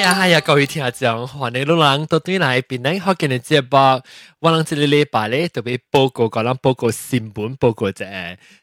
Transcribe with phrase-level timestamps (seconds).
[0.00, 4.02] 呀系呀，各位听众，欢迎老人到对嚟边呢学见嘅节目，
[4.40, 8.04] 我谂这个礼拜咧特别报告，讲咱报告新闻报告者，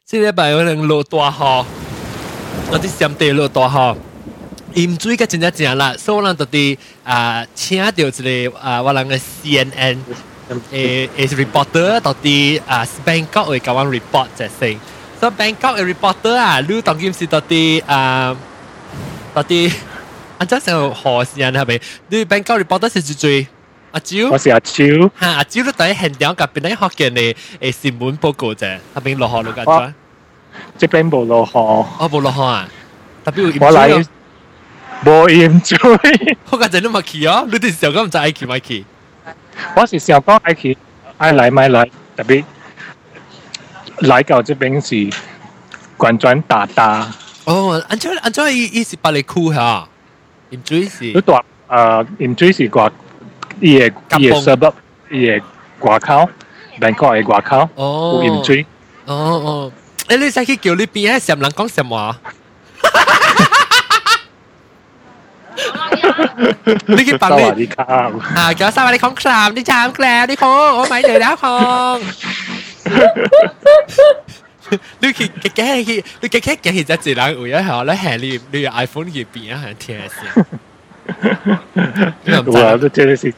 [0.08, 1.66] 这礼拜有人落大雨，
[2.72, 3.98] 我啲上地落大雨。
[4.76, 8.12] 盐水嘅真正正啦，所以我哋特啲啊请到一
[8.50, 9.98] 个啊我哋嘅 CNN
[10.72, 14.80] 诶诶 reporter 到啲啊 Bangkok 会讲完 report 就先，
[15.20, 18.36] 所以 Bangkok 嘅 reporter 啊，你当今是到啲啊
[19.34, 19.72] 到啲。
[20.38, 21.82] 啊，真系何时人系咪？
[22.10, 23.48] 你 Bangkok reporter 是最
[23.92, 24.74] 阿蕉，我是阿超，
[25.20, 27.10] 吓阿蕉都第一现场入边咧学嘅
[27.60, 29.94] 你诶新闻报告啫，入边落雨落紧咗。
[30.78, 31.50] 这边冇落雨，
[32.00, 32.68] 我冇落雨啊，
[33.26, 34.06] 特别我嚟
[35.04, 36.38] 冇盐水。
[36.50, 38.86] 我嗰阵都冇去哦，你哋时候咁唔就爱去咪去？
[39.76, 40.78] 我是想讲爱去，
[41.18, 41.86] 爱来咪来，
[42.18, 42.44] 特别
[44.00, 44.96] 来到这边是
[45.98, 47.12] 关转打打。
[47.46, 49.88] 哦，安怎安怎伊伊是把你酷吓？
[50.52, 51.06] 盐水是。
[51.06, 52.92] 你大诶盐水是挂
[53.60, 54.74] 伊嘅伊嘅 suburb，
[55.12, 55.42] 伊嘅
[55.82, 56.30] 外口，
[56.80, 58.66] Bangkok 嘅外口哦，有盐水。
[59.06, 59.72] 哦哦，
[60.08, 62.16] 诶你使去叫你边喺上人讲什么？
[66.88, 67.70] 你去帮你
[68.38, 69.10] 啊，叫สวัสดีครั
[69.46, 71.46] บนี่ช้างแกล้วนี่คงโอ้ไม่เลยแล้วค
[71.96, 71.98] ง
[75.00, 80.46] 你去嘅嘅去，你嘅嘅嘅其实一人为咗系咧系你你用 iPhone 去变系听先。
[82.46, 83.34] 我都真系是，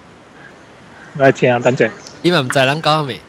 [1.17, 1.89] 来听等阵。
[2.21, 3.19] 因为唔知咱讲咩。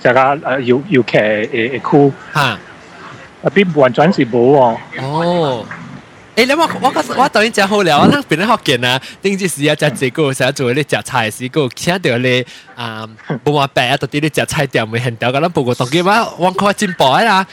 [0.03, 2.13] 就个诶游游客诶诶区。
[2.33, 2.39] 吓。
[2.41, 2.59] 啊，
[3.53, 4.77] 边运转是冇哦。
[4.99, 5.65] 哦。
[6.35, 13.07] 诶，你我我我当然真好聊，我那边咧学见啊，顶住时啊，只这个成日做你食菜时个，听到你啊，
[13.45, 17.45] 冇话白啊，到底你食菜店会很屌，咁样报告当然嘛，我看进步啦。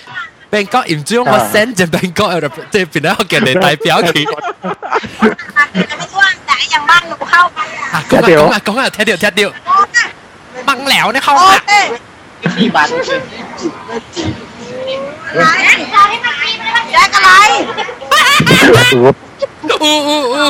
[0.52, 4.12] Bangkok 唔知我 send 只 Bangkok 入即系边咧学见你代表佢。
[6.72, 7.58] ยังบ้านหนูเข้าไป
[7.94, 9.40] อ่ะ 讲啊讲啊讲啊，听到听到，
[10.66, 11.58] 掹แล้ว呢เข้าอ่ะ。
[12.58, 12.96] มีบัตรไห
[15.40, 15.44] น
[15.94, 17.28] จะให้มันกินไม่ได้แจกอะไร
[19.82, 20.46] อู้อู้อู้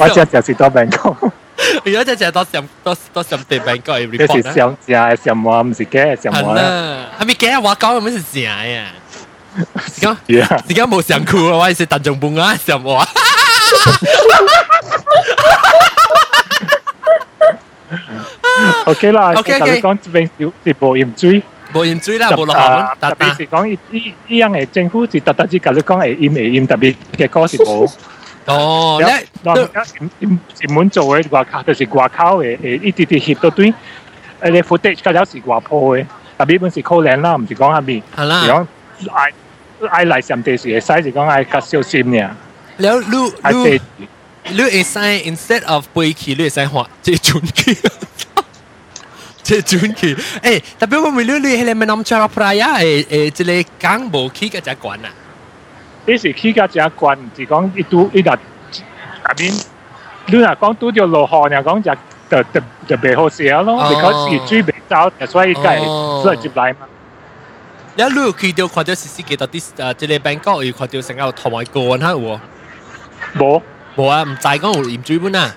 [0.00, 1.16] 我只就是到 Bangkok。
[1.84, 7.06] 而家只只多上多多上地 Bangkok 嘅这 report 是上正嘅上话，唔是假嘅上话啦。
[7.20, 7.60] 系咪假？
[7.60, 8.86] 我讲嘅咩是正呀？
[9.56, 13.02] 而家系啊，而家冇上酷啊，我系邓仲半啊，上我。
[18.86, 21.42] OK 啦 OK，OK 我同你讲这边是是无盐水。
[21.72, 27.90] 冇盐水啦，冇落雨，特别是讲依依依样嘅政府是特特之甲你讲会盐会盐，特别嘅歌是冇。
[28.46, 29.68] 哦，咧，嗱，
[30.60, 33.74] 盐门做嘅外口就是外口嘅诶，一啲啲翕到对，
[34.42, 36.06] 诶你 footage 嗰有时外铺嘅，
[36.38, 38.02] 特别本是可能啦，唔是讲下面。
[38.16, 38.44] 系啦。
[38.46, 38.66] 讲
[39.12, 39.32] 爱
[39.90, 42.28] 爱嚟上地时嘅使是讲爱较小心嘅。
[42.78, 43.80] แล้วลูก 爱 ลูก 借
[44.58, 44.96] ลูกเอไซ
[45.30, 47.78] instead of 背起ลูกเอไซหัว即系转起。
[49.42, 55.08] 即系转起，诶，特别我咪你你系咪谂住个 praia 诶诶，即系港冇起嘅只馆啊？
[56.06, 58.38] 呢时起价只关，唔是讲一拄一笪入
[59.38, 59.52] 面，
[60.26, 61.92] 你若讲拄着落雨，又讲就
[62.30, 66.78] 就就就袂好食咯，哦because 是水袂走，所以计哦所以接来嘛。
[67.96, 72.40] 你一路去到看到 CC 几多啲诶，即系 Bangkok 要看到成个台湾个人吓喎，
[73.38, 73.62] 冇
[73.96, 75.50] 冇啊，唔知讲有盐水本啊，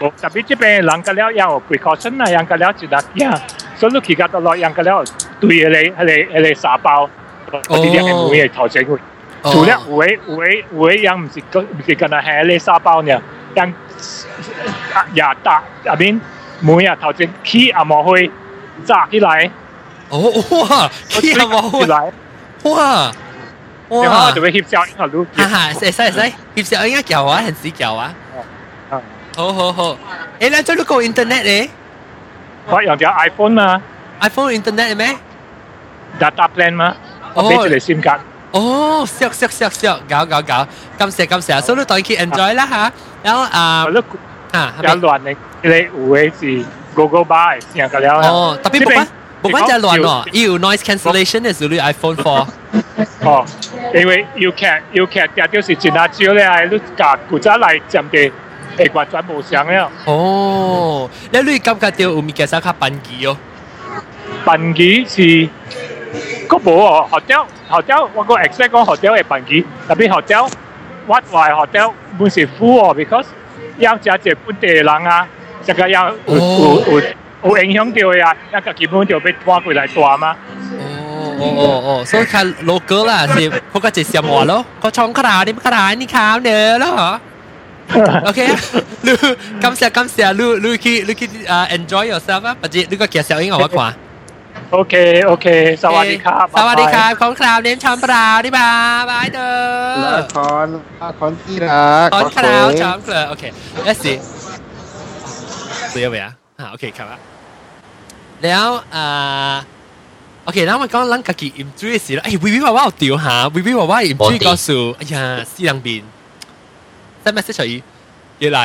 [0.00, 3.40] 冇，特别这边人嘅了有 precaution 啊，人嘅了一笪嘢，
[3.76, 5.04] 所以你起价到落人嘅了
[5.38, 5.64] 对迄
[5.94, 7.08] 个迄个迄个沙包，
[7.52, 8.98] 嗰啲嘢系每个头前会。
[9.42, 13.20] 除了有诶有诶有诶人唔是个唔是干那系迄个沙包呢，
[13.54, 13.74] 人
[15.14, 16.20] 也打入面
[16.60, 18.30] 每日头前起也冇去
[18.84, 19.50] 炸起来。
[20.08, 20.18] 哦
[20.68, 22.12] 哇，起系冇来，
[22.64, 23.12] 哇
[23.88, 28.12] 然后就会翕照，然后录哈哈，使使使，翕相应该叫啊，很死叫啊，
[29.36, 29.96] 好好好，
[30.40, 31.68] 诶，你做呢个 internet 咧
[32.66, 33.80] 我用条 iPhone 嘛，
[34.20, 35.16] iPhone internet 咩？
[36.18, 36.96] ，data plan 嘛，
[37.34, 38.18] 我俾出嚟 SIM 卡。
[38.52, 40.66] 哦，识识识识，搞搞搞，
[40.96, 43.86] 感谢感谢，所以你当然 enjoy 啦吓，然后啊
[44.52, 46.64] 啊，有乱嘅，你有嘅是
[46.94, 48.14] Google Buy 成个了。
[48.22, 49.06] 哦，特别冇关
[49.42, 52.46] 冇关就乱喎，要 noise cancellation 系属于 iPhone Four。
[53.22, 53.44] 哦，
[53.94, 58.32] 因为要剧要剧嘅就是前下招咧，你夹古仔嚟浸地
[58.78, 59.86] 系完全冇声嘅。
[60.06, 63.36] 哦，你你感觉到有物件啥较班机哦？
[64.44, 65.48] 班机是
[66.50, 70.48] 个冇哦，hotel hotel 我个 expect 讲 hotel 会办机，特别 hotel
[71.06, 73.26] 我话 hotel 本是 full 哦，because
[73.78, 75.26] 要加只本地人啊，
[75.64, 77.02] 这个要有有有
[77.44, 80.34] 有影响到呀，一个基本就被拖过来拖嘛。
[80.72, 84.64] 哦哦哦哦，所以看 local 啦，是嗰个就什么咯？
[84.80, 87.20] 个冲卡拉，你卡拉你考呢咯？
[88.26, 88.48] OK，
[89.02, 89.12] 你
[89.60, 93.68] 感谢感谢，你你去你去啊 enjoy yourself 啊，或者你个介绍应我看。
[93.68, 93.94] OK OK สวั
[94.73, 94.95] โอเค
[95.25, 95.47] โอเค
[95.83, 98.69] สวัสดีครับ สวัสดีครับของคราวเน้นช้อมเปล่าดิบา
[99.09, 99.51] บายเด้
[100.15, 100.67] อคอน
[101.19, 101.67] คอนที่รั
[102.05, 103.43] กคอนคราวช้อมเกล่าโอเค
[103.85, 104.17] เลสซี่
[105.89, 106.33] เสียไปอะ
[106.71, 107.07] โอเคครับ
[108.43, 108.65] แล้ว
[108.95, 109.53] อ่า
[110.43, 115.23] โอเคแล้วมันก็ลังกะกิอิมทรีสิแล้วไอ้วิวิว่าว่าเดี๋วหาวิวิว่าว่าอิมทรีก็สู่ไอ้ยา
[115.53, 116.03] สีลังบิน
[117.21, 117.77] แต่เมสเซจเอี
[118.39, 118.61] เยอะไร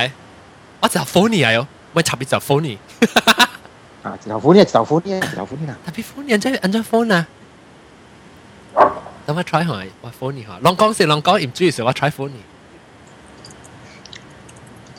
[0.81, 1.59] ว่าจะโฟนี่อะ哟
[1.93, 2.77] ไม่ชับไปจะโฟนี่
[4.07, 5.67] 啊，自投款嘅，自投款嘅，自投款嘅。
[5.85, 7.27] 特別款印張印張 phone 啊！
[9.27, 10.59] 等我 try 下，我 phone 下。
[10.63, 12.31] 浪講是浪講，唔知是我 try phone。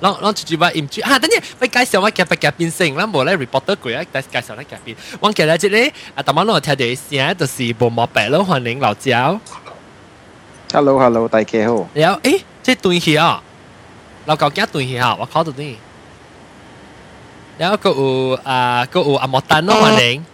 [0.01, 1.17] 浪浪住住話唔知啊！
[1.17, 4.95] 等陣喂介紹我夾白夾變性啦，無咧 reporter 佢啊，介介紹咧夾變。
[5.21, 9.39] 我記得即咧啊，頭晚我聽到聲就是無毛病咯，歡迎老趙。
[10.73, 11.87] Hello hello，大家好。
[11.93, 13.41] 然後誒，即對起啊，
[14.25, 15.77] 老舊家對起啊，我考到對。
[17.58, 20.24] 然后个有啊个有阿莫丹咯，欢迎。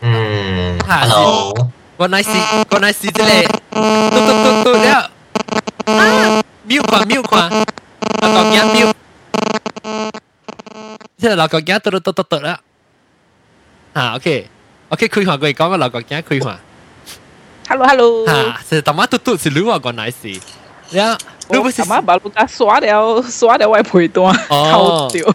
[0.00, 1.52] 嗯吓，hello，
[1.96, 3.80] 个 nice 个 nice 即系嘟
[4.10, 5.10] 嘟嘟嘟了
[5.86, 6.42] 啊！
[6.64, 7.50] 瞄看瞄看，
[8.20, 8.92] 老旧家瞄。
[11.16, 12.58] 即系老国家嘟嘟嘟嘟嘟啦。
[13.94, 16.58] 啊，OK，OK，开话佢讲个老国家开话，
[17.68, 20.40] Hello hello，吓，是大妈嘟嘟是你话个 nice，
[20.90, 21.18] 然后
[21.48, 25.34] 你不是阿妈把路家刷了刷了我配段，哦扣掉。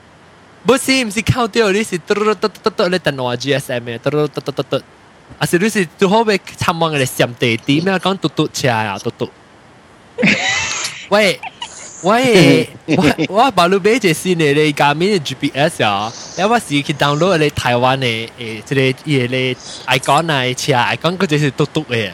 [0.65, 4.81] 不是唔是靠掉，你是嘟嘟嘟嘟嘟嘟你等我 GSM 嘅嘟嘟嘟嘟嘟嘟，
[5.39, 9.29] 啊是你是最好俾参望嘅上地点咩讲嘟嘟车啊嘟嘟，
[11.09, 11.39] 喂。
[12.01, 22.09] 喂，我我把路俾只先嚟，你下面嘅 GPS 啊，有我时去 download 你台湾嘅诶，即系嘢你 icon 啊，车 icon 嗰只是嘟嘟嘅。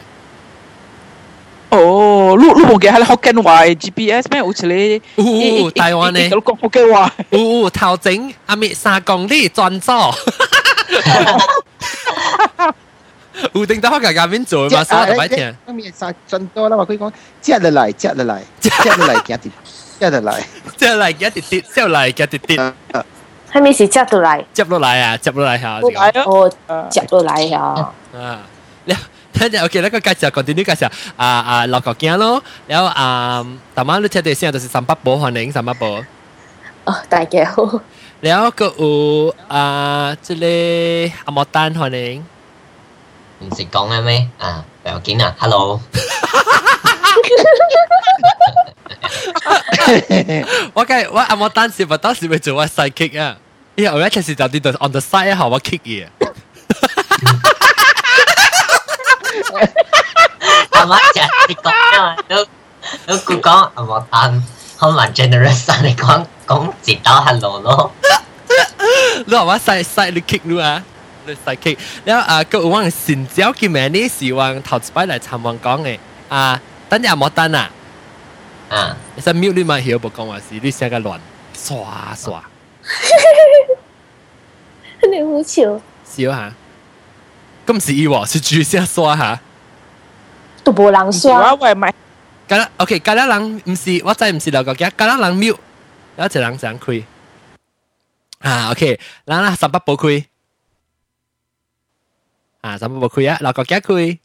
[1.71, 4.43] 哦，碌碌部機喺你屋企話 GPS 咩？
[4.43, 6.21] 好似你，哦，台灣呢？
[6.31, 10.13] 講屋企話，哦，頭整阿咪三公里轉左，
[13.53, 14.83] 有定到家家面做嘛？
[14.83, 19.51] 三十擺聽，阿咪三轉左啦嘛，佢講，接落嚟，接落嚟，接落嚟，行跌，
[20.01, 20.43] 接落嚟，
[20.77, 22.73] 接落嚟，行跌跌，接落嚟，行跌跌。
[23.53, 24.45] 係咪是接落嚟？
[24.53, 25.17] 接落嚟啊！
[25.17, 25.81] 接落嚟嚇！
[26.25, 26.51] 哦，
[26.91, 27.59] 接落嚟嚇！
[28.19, 28.41] 啊，
[28.85, 28.95] 你。
[29.33, 36.03] 聽日 OK，那個介紹 continue 介紹啊啊六個鏡咯，然後啊，大媽你聽到聲就是三八寶歡迎三八寶。
[36.85, 37.81] 哦，大家好。
[38.21, 42.25] 然後個有啊，即個阿莫丹歡迎。
[43.41, 44.29] 唔識講嘅咩？
[44.39, 45.81] 啊，又見啊，hello。
[50.75, 53.37] 我計我阿莫丹是咪當時咪做我 sidekick 啊？
[53.77, 56.07] 因為我一開始就啲 on the side 下我 kick 嘢。
[60.71, 61.71] 阿媽就係你講
[62.01, 62.45] 啊，都
[63.07, 64.43] 都佢講阿莫坦，
[64.79, 67.93] 可能 generous 你講講自打 hello 咯。
[69.27, 70.83] 你阿媽細細你 kick 你啊！
[71.27, 75.99] 你細 kick，然後啊，佢往成交嘅名呢時往頭次擺嚟尋望講嘅
[76.29, 77.71] 啊，等下莫丹啊，
[78.71, 81.19] 啊，你想 mute 你咪曉不講話事，你寫個亂
[81.53, 82.43] 刷刷。
[85.03, 85.81] 你好笑。
[86.05, 86.53] 笑下。
[87.71, 89.41] 今時以往是居下刷下，
[90.65, 91.55] 都冇人刷。
[91.55, 91.95] 我咪，
[92.49, 95.57] 隔啦，OK，隔啦人唔是，我真唔是留個嘅，隔啦人 mute，
[96.17, 97.05] 有一隻人想開，
[98.41, 100.25] 啊 OK，人啦十八冇開，
[102.61, 104.19] 啊十八冇開啊，留個嘅開，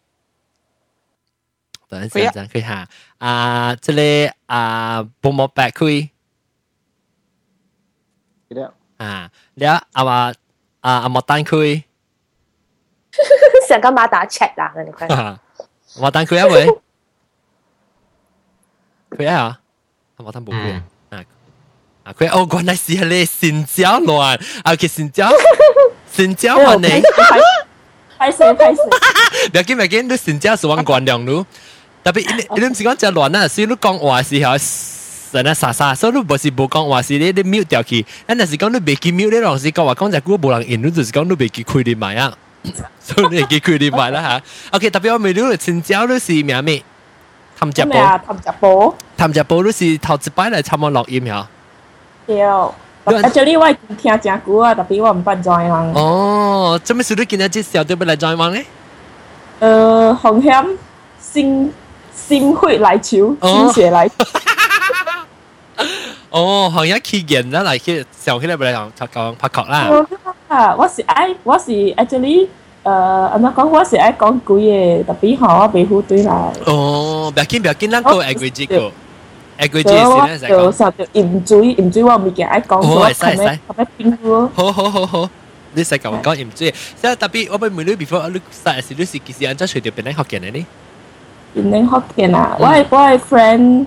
[1.87, 2.87] 等陣先，等佢下，
[3.19, 6.09] 啊，即係啊，冇冇白開，
[8.97, 10.33] 啊，你啊阿話
[10.81, 11.83] 啊阿莫丹開。
[13.68, 15.38] 成个马打 check 啦，你快，啊，
[15.98, 16.66] 我等佢一位，
[19.10, 19.58] 佢一下，
[20.16, 20.54] 我等冇佢
[21.10, 21.24] 嗯，啊
[22.04, 24.14] 啊佢哦，原来是你新疆乱，
[24.62, 25.30] 啊佢新疆
[26.10, 27.02] 新疆欢迎，
[28.18, 31.44] 拍死拍死，唔要紧唔要紧，你新疆是往关良路，
[32.04, 34.56] 特别你你唔是讲只乱啊，所以你讲话时候。
[35.30, 42.36] 神啊傻傻，所以你不是无讲话是你你 mute 掉去，但系是讲你未记 mute 你老师讲话讲只股无人应，你就是讲你未记开你买啊，
[43.00, 44.42] 所以你记开你买啦吓。
[44.76, 46.82] OK，特别我未了嚟新疆你是咩咩？
[47.58, 47.98] 探只宝。
[47.98, 48.20] 啊？
[48.26, 51.46] 氹只宝，探只宝都是头一摆嚟参我录音呀。
[52.26, 52.36] 对。
[53.06, 55.94] Actually，我已经听真久啊，特别我唔捌 join 人。
[55.94, 58.64] 哦，做咩事你今日即小对不嚟 join 网咧？
[59.58, 60.76] 呃，红险
[61.18, 61.72] 心
[62.14, 64.14] 心血来潮，哦心血来潮。
[66.28, 70.06] 哦，行一企业啦，嚟去上起嚟咪讲讲拍确啦。
[70.48, 72.48] 啊，我是爱，我是 actually，
[72.82, 73.66] 呃，安怎讲？
[73.68, 76.52] 我是爱讲几个，特别吼，我袂好对来。
[76.66, 78.92] 哦，不要紧不要紧，咱个 aggregate 个
[79.58, 80.86] aggregate 所以我先咧，就使讲。
[80.86, 84.50] 实就盐水，盐水我物件爱讲，哦所以我会使会使后尾后尾变咯。
[84.54, 85.30] 好好好好，
[85.74, 90.66] 你使讲讲唔知，即系特别我问你 before 你实是你是几时按照随条边嚟学嘅呢？
[91.52, 92.56] 变领福建啊！
[92.60, 93.86] 我系我系 friend，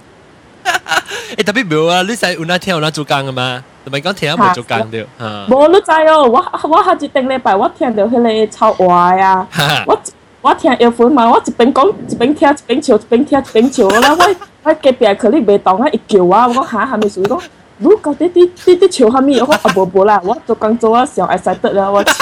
[1.37, 3.63] 誒特別冇啊，你使有哪聽有哪做工嘅嘛？
[3.83, 9.99] 同埋講聽冇做工掉，嚇無你知哦，我我下一頂禮拜我听到迄個臭話啊，嚇我
[10.41, 14.15] 我聽藥粉嘛，我一边讲一边听，一边笑，一邊聽一边笑啦。
[14.17, 17.41] 我我隔壁可能袂懂啊，一叫我，我講嚇，係咪屬於講？
[17.79, 19.39] 如果啲啲啲啲笑蝦米？
[19.39, 22.13] 我講啊無無啦，我做工做啊上愛使得啦，我笑。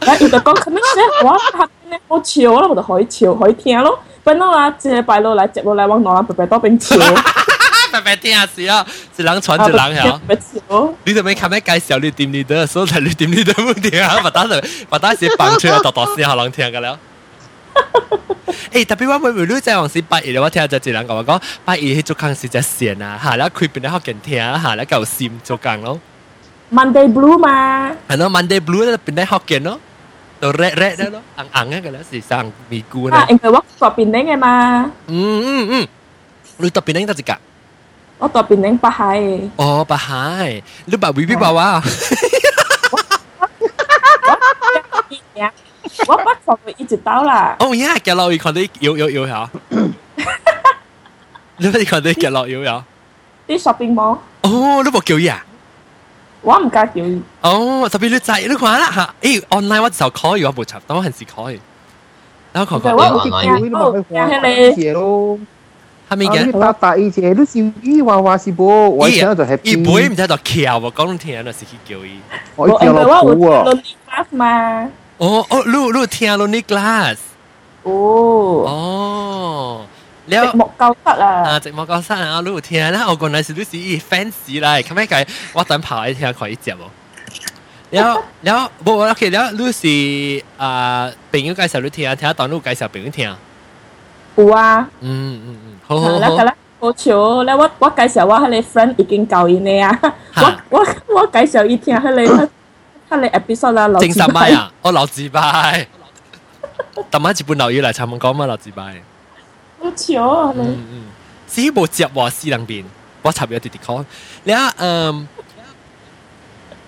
[0.00, 3.98] 然後伊就講，可能咧我下邊好笑啦，我就可以笑，可以聽咯。
[4.27, 6.95] 不然啊，一礼拜落来接落来往南南白白多边笑，
[7.91, 8.85] 白白听下事啊，
[9.17, 10.19] 一人传一人吓。
[10.27, 10.93] 白笑。
[11.03, 14.19] 你做咩琴日介绍你点你得，所以你点你都冇听啊！
[14.23, 14.55] 把单就
[14.89, 16.97] 把单时放出嚟，大大声下人听㗎啦。
[18.71, 25.99] 诶，特别我每每女仔往时八二，我听就一人讲讲，八二去做工是只线啊，下啦佢变得学紧听，下啦够闪做工咯。
[26.71, 29.79] Monday Blue 嘛，系咯，Monday Blue 咧变得学紧咯，
[30.41, 33.35] 就 red red 咧咯，硬硬嘅啦，是上咪菇啊，咧。
[33.35, 35.87] 因为我做边顶嘅嘛，嗯嗯嗯，
[36.57, 37.37] 你特别拎得只㗎？
[38.17, 39.49] 我做边顶北海嘅。
[39.57, 41.81] 哦，不系，你把 V B 爸爸。
[46.07, 49.49] 我北上去一直到啦，哦呀，夹落去看到有有有吓。
[51.57, 52.83] 你咪看到夹落有有。
[53.47, 55.43] 啲 shopping mall，哦，你冇叫呀？
[56.42, 57.22] 我唔介意。
[57.40, 61.60] 哦，特別你仔，你看啦嚇，誒 online 我就可以，我冇插，但我係時可以。
[62.52, 62.96] 等我講講。
[62.96, 65.38] 我唔介意，我唔介意咯。
[66.08, 66.58] 係咪嘅？
[66.58, 69.60] 搭大一隻，你是伊話話是無，我聽就 happy。
[69.64, 72.18] 伊唔會唔知道橋，我講聽就是去叫伊。
[72.56, 73.64] 我叫老虎啊。
[74.30, 74.88] 嘛。
[75.18, 77.16] 哦哦，路路聽路你 glass。
[77.82, 77.92] 哦。
[78.64, 79.80] 哦。
[80.29, 81.59] 寂寞够得啊，啦。
[81.59, 86.77] 寂寞教室啊，你有听啦，我讲那是你是伊 fans 啦，咁样计我等跑嚟听看伊接喎。
[87.91, 93.35] แล้วแล้วบ่โอเคแล้ว你是啊朋友介绍你听，听当你有介绍朋友听。
[94.35, 96.33] 有啊，嗯嗯嗯，好好好แล้ว。
[96.37, 99.99] ก็好笑，แล้ว我我介绍我迄个 friend 已经教伊呢啊，
[100.35, 100.79] 我我
[101.15, 102.47] 我介绍伊听迄个迄
[103.09, 104.71] 个 episode 啦，正十米啊！
[104.81, 105.87] 我留自拜，
[107.11, 109.03] 揼埋一本留语嚟寻问讲乜留自拜。
[109.81, 110.53] 好笑啊！
[110.55, 111.03] 嗯嗯，
[111.47, 112.83] 至于冇接话私两边，
[113.21, 114.05] 我插咗啲啲讲。
[114.43, 115.27] 你啊，嗯，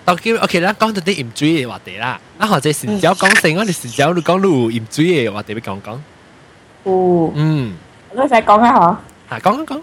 [0.04, 5.98] 当叫 OK 啦，讲到啲盐水嘅话题啦，啊或者成朝讲成，我哋成朝你讲你有盐水嘅话题，要讲讲。
[6.84, 7.74] 有，嗯，
[8.14, 8.96] 我再讲下嗬。
[9.30, 9.80] 吓讲讲讲。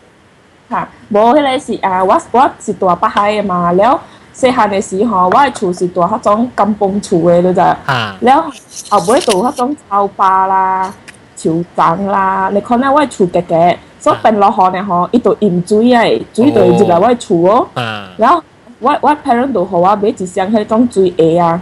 [0.69, 4.01] 吓，无迄个是啊，我我是住北海嘅嘛，了
[4.35, 7.59] 细汉嘅时候，我嘅厝是住迄种金崩厝嘅，你知？
[7.59, 8.51] 吓了
[8.89, 10.93] 后尾住迄种草巴啦、
[11.38, 13.54] 潮盞啦，你看咧我嘅厝格格，
[14.00, 17.68] 所以變落雨咧吼，伊就淹水誒，水就入來我嘅厝哦。
[17.74, 18.42] 啊，然后
[18.80, 21.60] 我我 parent 就互我買一箱迄種水鞋啊，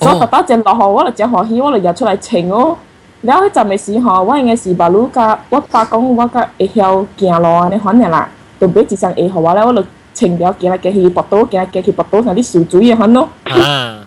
[0.00, 2.76] 所以特登一落雨，我就真歡喜，我就入出来穿哦。
[3.20, 8.28] 然后迄陣嘅時候，我应该是把路甲我爸講我甲會曉行路安尼反正啦，
[8.60, 13.28] 就買一雙鞋互我咧，我就穿了行來行去，跋倒行來行去，跋倒上啲樹水嘅反咯。
[13.44, 13.98] 啊，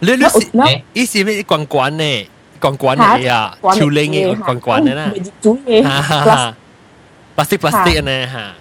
[0.00, 2.28] 你你是然後伊是咩罐罐呢？
[2.59, 5.11] 罐罐嘅啊，超靓嘅罐罐嘅啦，
[5.41, 6.53] 水嘅哈哈哈。
[7.35, 8.53] plastic plastic 呢吓。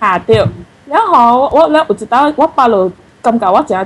[0.00, 0.46] 下掉。
[0.86, 2.90] 然后我咧有一道我爸就
[3.22, 3.78] 感觉我真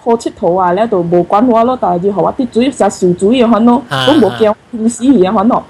[0.00, 5.64] 好佚佗啊，咧就无管我咯，但系互我啲水实树水嘅反咯，啊都无惊天死嘅反咯。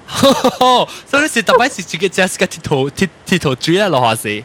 [1.07, 4.43] 所以是特别是自己只个铁头铁铁头猪啦，落下时。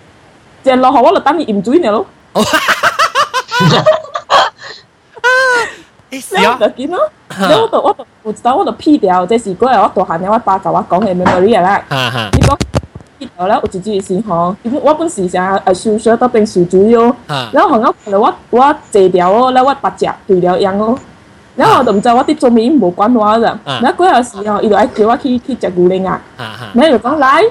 [0.63, 4.02] 一落雨我就等伊淹水呢咯，诶是然后啊，就见咯。
[6.20, 6.96] なんだけど、
[7.28, 11.82] で我我我知道我就 P 掉，即是嗰日我大汉咧，我爸教我講嘅 memory 啦。
[12.32, 12.56] 你講
[13.18, 17.02] P 掉咧，我自己先講，我本時成日係小學到變小主要，
[17.52, 20.98] 然後我後來我我借掉哦，咧我八隻對了樣哦。
[21.56, 26.20] 然後我就唔知我啲做咩冇管我咋，然後嗰日時候，伊就嗌叫我去去食牛奶啊，
[26.74, 27.44] 然後就講來。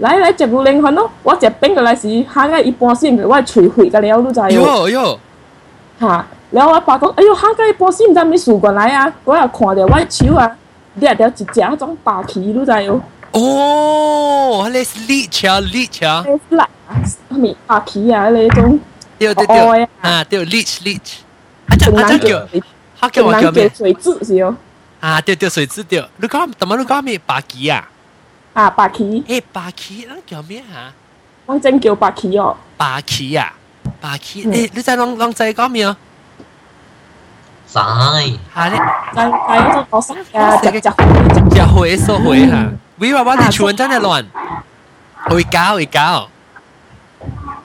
[0.00, 4.40] 來來食牛奶看咯，我食冰嘅嚟時，下個一半先，我係除血嘅了，你知？
[4.40, 5.18] 喲喲，
[6.00, 6.26] 嚇！
[6.50, 9.12] 然后我爸講：哎呦，下個一半先唔知咩樹過來啊！
[9.24, 10.56] 我又看到我手啊，
[10.96, 13.00] 掠到一隻嗰種白鰭都就係
[13.32, 16.68] 哦，你是 leech 啊 leech 啊，誒辣
[17.28, 18.28] 咩白鰭啊？
[18.30, 18.80] 你種
[19.18, 21.18] 對對哦對，啊對 leech leech，
[21.68, 22.46] 啊只啊只叫，
[23.00, 23.70] 他叫我叫叫咩？
[23.72, 24.56] 水蛭是哦，
[25.00, 27.88] 啊對對水蛭對，你講，怎麼你講咩白雞啊？
[28.54, 30.92] 啊白鰭，誒白雞，咱叫咩啊？
[31.46, 32.56] 我真叫白鰭哦。
[32.76, 33.52] 白雞啊，
[34.00, 35.96] 白雞，誒你在啷啷在講咩啊？
[37.72, 38.38] phải.
[38.54, 38.80] À, đấy
[39.16, 40.94] đấy tôi có sách à chặt chặt
[41.54, 42.64] chặt hồi số hồi hả?
[42.98, 44.24] Vì bà bà thì chuồn chân là loạn
[45.14, 46.28] hồi cáo hồi cáo.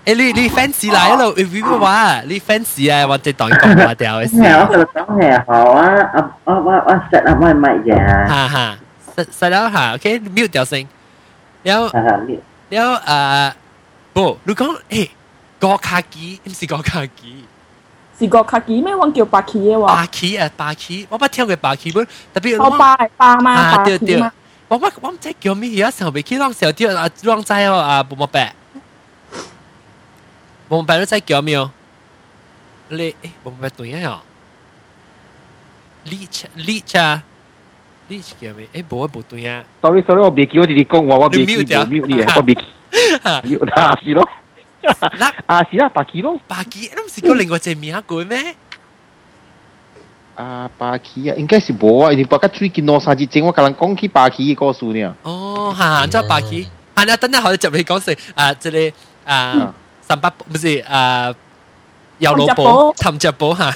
[0.06, 4.36] 诶、欸，你你 fans 嚟一路 review 話，你 fans 啊，或者當講話掉嘅事。
[4.38, 8.28] 我覺得講係好啊，我我我 set 啊，我係乜嘢？
[8.28, 8.78] 哈哈
[9.18, 10.88] ，set set 咗下，OK mute 掉聲。
[11.64, 11.90] 然後，
[12.70, 13.54] 然後誒，
[14.14, 15.10] 不，你講誒，
[15.60, 17.46] 個卡機，唔是個卡機。
[18.19, 18.95] 是个卡机咩？
[18.95, 24.33] 我叫白鳍嘅喎，巴机啊巴机，我冇听过巴机本，特别我巴系巴嘛，啊对对白鳍嘛，，
[24.69, 28.55] 我我我唔知叫咩嘢，成日被佢啷时候啲啊啷仔哦啊，冇冇白。
[30.69, 31.71] 冇白都真叫咩哦？
[32.91, 33.15] 你诶
[33.45, 34.21] 冇白对呀哦？
[36.07, 37.23] leech leech 啊，
[38.09, 38.69] leech 叫咩？
[38.73, 39.65] 诶冇啊冇对呀。
[39.83, 44.29] sorry sorry 我未记我哋啲讲话，我未记 mute 掉冇 mute 你，我未记 mute 啊是咯，
[44.85, 48.55] 嗱，啊是啦，白旗咯，巴基都唔是叫另外一只名句咩？
[50.37, 55.15] 啊白旗啊，应该是冇啊，你白个最近攞三支正，我同人讲起白旗嘅故事呢。
[55.23, 56.69] 哦，哈，即系巴基。
[56.95, 58.93] 啊，那等下我就嚟讲成啊，这里
[59.25, 61.33] 啊，三八不是啊，
[62.19, 63.71] 有老婆寻只宝吓。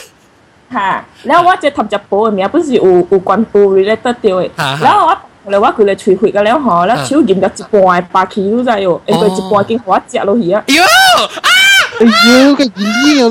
[0.72, 1.04] 吓。
[1.24, 10.64] 然后我只氹只宝嘅名本是有有关有 related 到嘅，哈哈然后我 嚟我佢嚟除血嘅了嗬，然后手验咗一半白鳍都滞喎，应该一半已经我食落去啊。
[10.66, 10.82] 哟，
[12.00, 12.06] 哎
[12.48, 12.72] 呦，个演
[13.18, 13.28] 啊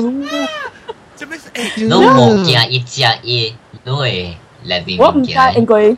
[1.16, 1.38] 做咩？
[1.76, 3.52] 你冇见一只嘢，
[3.84, 5.96] 你会嚟边我唔知见应该。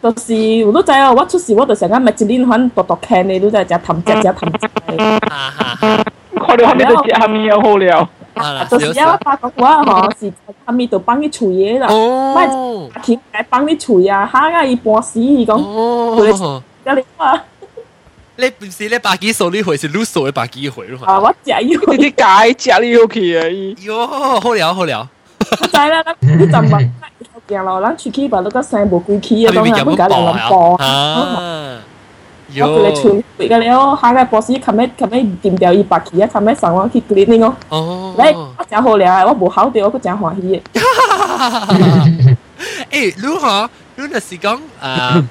[0.00, 0.32] 就是
[0.64, 4.68] 我都知啊，我出事我就成日咪一年可读读剧你都就系只氹只只氹只。
[5.28, 6.04] 哈哈哈。
[6.46, 8.08] 看到后面都接下面又好了。
[8.34, 10.32] 啊啦，就是因为发觉我嗬是
[10.66, 17.42] 下面度帮你除嘢啦，哦，钳嚟帮你除啊，下个一半死讲，哦，有你啊，
[18.36, 21.28] 你唔是你巴基数呢回是 lose 数嘅巴基回咯啊嘛？
[21.28, 21.76] 我食要，你
[22.10, 23.42] 啲解食你要去啊！
[23.84, 24.06] 哟，
[24.40, 25.08] 好了好了，
[25.60, 26.68] 我知啦，你就问
[27.48, 31.78] 行咯，咱出去把那个生无几起嘅系咪东西，咪咁唔搞两薄咁薄，啊？
[32.60, 40.62] 我佢嚟除血嘅了，下个波士琴日琴日掂掉一百起啊，琴日上网去 cleaning 咯，哦，你我真好了，我无考到，我真欢喜嘅。
[42.90, 45.22] 诶，你吓，你那是讲啊，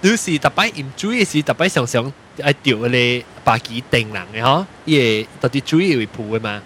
[0.00, 6.60] 你是特别唔注意是特别常常系掉你巴基定人嘅嗬，伊特别注意会铺嘅嘛。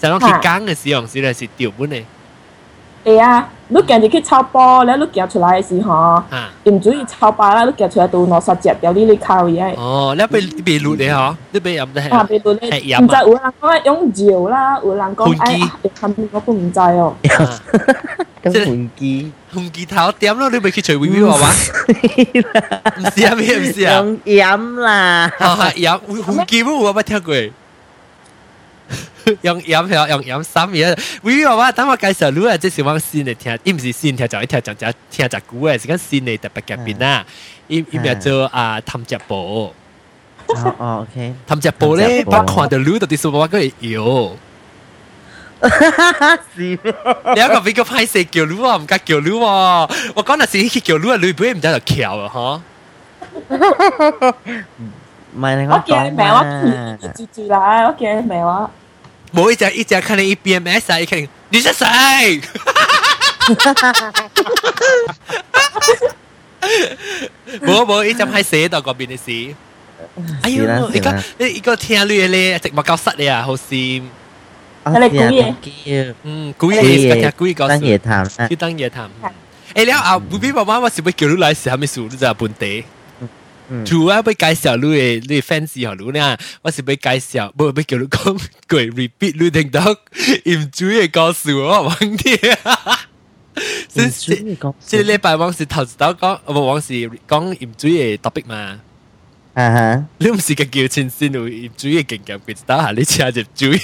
[0.00, 2.02] 成日去讲嘅时候，是咧是掉本嘅。
[3.06, 6.70] 系啊，你今日去抄波咧，你夹出来嘅时候，吓。
[6.70, 9.74] 唔注意抄包啦，你夹出来到攞实只有啲你靠嘢。
[9.76, 13.22] 哦，你被被录你嗬，你被饮得系啊，俾到你，系唔知饮啊。
[13.24, 15.58] 有人讲用嚼啦，有人讲哎，
[16.00, 17.14] 后面我都唔知哦。
[18.44, 20.48] 咁换机，红吉头点咯？
[20.50, 21.48] 你咪去随 V V 娃娃？
[22.98, 23.58] 唔是啊咩？
[23.58, 23.94] 唔是啊？
[23.98, 27.34] 用饮啦，啊饮红吉冇我冇听过。
[29.42, 37.24] 用饮系用饮三嘢，V V 娃娃等我介绍你啊，即是往新嚟听，伊唔是新听就一听就就听就古嘅，是讲新嚟特别嘅边啦。
[37.68, 39.72] 伊伊咪做啊氹只宝，哦
[40.78, 44.32] 哦，OK，氹只宝咧，我看到你到啲数我讲哟。
[46.56, 46.72] 是你
[47.40, 49.40] 一个俾个派四叫女啊，唔加叫女喎。
[50.14, 52.60] 我讲那时去叫女啊，女本唔知就桥啊，
[55.34, 56.98] 唔系你我见你名我嘛？
[57.16, 58.68] 住住啦，我见你名我。
[59.34, 59.38] 嗬。
[59.40, 62.40] 冇一只一只看你 BMS 啊，一看你是谁？
[67.60, 69.54] 冇冇，一只派写到嗰边嘅事。
[70.42, 74.02] 哎呦，一个你一个听你咧，直冇教室你啊，好闪。
[74.84, 77.68] 嗯，古嘢嘅嘅古嘢个。
[77.68, 79.08] 当夜谈啦，去当夜谈。
[79.74, 82.84] 诶，你啊，唔俾妈妈，我是要叫你来时，系咪数你就本地？
[83.86, 92.56] 主要要介绍你嘅你 fans 学你呢，我是要介绍，唔系叫你讲句 repeat 你听到，唔注意告诉我忘啲。
[93.88, 94.10] 即
[94.80, 98.80] 即礼拜往时头先讲，唔往时讲唔注意 topic 嘛。
[99.54, 103.78] 啊哈，你唔是个叫前线，唔注意劲劲，佢知道下你车就注意。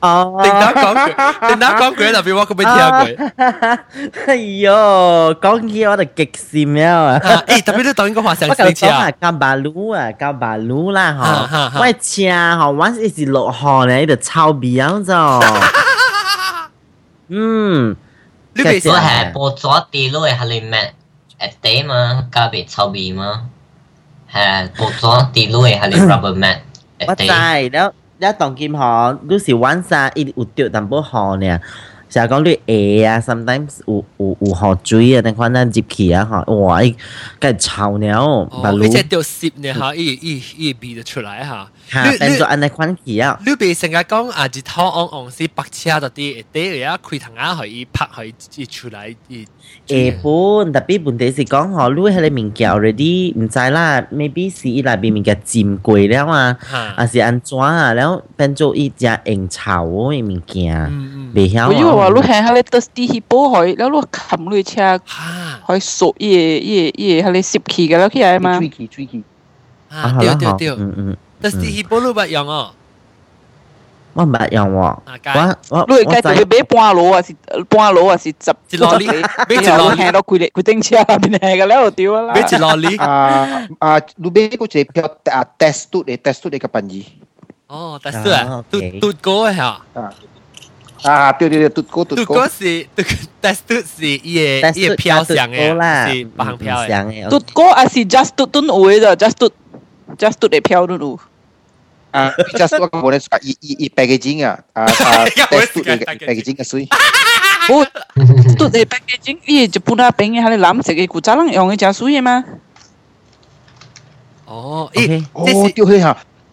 [0.00, 1.12] 哦，叮当讲句，
[1.48, 4.18] 叮当讲句，特别我咁未听过。
[4.26, 7.20] 哎呦，讲起我就极闪了啊！
[7.46, 15.14] 诶，特别你当应该话上我星期啊讲啊，，交马路啊，交马路啦哈哈吼，我车吼，我一直落雨呢，就超味啊就，
[17.28, 17.94] 嗯，
[18.54, 20.94] 你未我系播咗啲咯，系你咩？
[21.38, 23.42] 诶地嘛，加别臭味嘛，
[24.32, 26.58] 系播咗啲咯，系你 rubber mat
[27.06, 27.92] 我知，诶地。
[28.17, 28.67] 你ละต่อ是คิ
[30.15, 31.59] 一有อ淡薄雨呢
[32.08, 36.92] 成日讲你下啊，sometimes 有有有雨水啊，等可能入去啊，吼，哇，伊
[37.38, 41.70] 梗臭了，哦，马路而且掉摄呢吓，伊伊伊味就出来吓。
[41.92, 43.38] 吓变咗安尼款去啊。
[43.46, 48.34] 你别成日讲啊，日头昂昂是白车到啲，第二日开窗啊，可以拍可以
[48.66, 49.46] 出来，伊
[49.86, 56.58] 会本，特别问题是讲吼，你迄个物件 already 唔知啦，maybe 是伊内边物件浸过了啊，
[56.96, 57.92] 还是安怎啊？
[57.94, 60.74] 然后变做伊只应臭嘅物件，
[61.35, 61.71] 袂晓。
[61.71, 68.57] 因为话你喺迄个 thirsty hippo 海，然后你冚落车，海熟伊个伊个伊个迄个湿气个落起来嘛。
[68.57, 69.23] 水气水气。
[69.89, 71.17] 啊，对对对，嗯嗯。
[71.41, 72.71] thirsty hippo 你捌用哦？
[74.13, 74.73] 我唔捌用喎。
[74.73, 75.99] 我我我。
[75.99, 77.35] 你介特别买半路啊，是
[77.67, 82.33] 半路啊，是十一路哩，买一路行到规列规顶车那边行个了就对啦。
[82.33, 82.95] 买一路哩。
[82.95, 87.03] 啊啊，你买嗰只票啊 test 都嚟 test 都嚟个笨嘢。
[87.67, 89.81] 哦，test 啊，都都高啊吓。
[91.04, 93.02] 啊，对对对，嘟哥嘟嘟哥是嘟，
[93.40, 97.28] 但是嘟是伊嘅伊嘅飘上嘅，是白行飘嘅。
[97.30, 99.50] 嘟哥啊是 just 嘟嘟有嘅咋，just 嘟
[100.18, 101.18] just 嘟嚟飘嘟有。
[102.10, 106.86] 啊，just 我讲咧，伊伊伊 packaging 啊，啊啊，test 嘟你 packaging 嘅水。
[107.68, 107.86] 哦，
[108.58, 112.44] 嘟嚟 packaging，伊就本来饼嘅系你蓝色嘅，古早人用嘅就水嘅嘛。
[114.44, 116.16] 哦，咦，哦，丢去吓。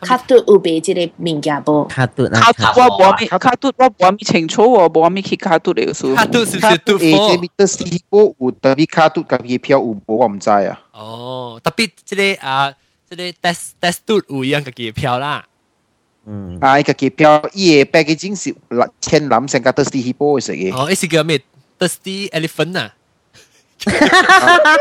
[0.00, 1.84] 卡嘟有賣即個物件不？
[1.84, 6.14] 卡嘟卡嘟我冇咪卡嘟我冇咪清楚喎，冇咪去卡嘟嚟數。
[6.14, 7.00] 卡嘟是不是嘟誒，貨？
[7.00, 8.00] 即係 Mr.
[8.10, 10.80] 有特別卡嘟咁嘅票有冇我唔知啊。
[10.92, 12.72] 哦，特別即個啊，
[13.08, 15.44] 即個 test test 嘟有一樣嘅機票啦。
[16.26, 18.54] 嗯，啊，個機票伊嘅 packaging 是
[19.00, 20.74] 千攬成個 Thirsty Hippo 嘅食嘅。
[20.74, 21.40] 哦，呢是叫咩
[21.78, 22.94] ？Thirsty Elephant 啊。
[23.84, 24.74] 哈哈哈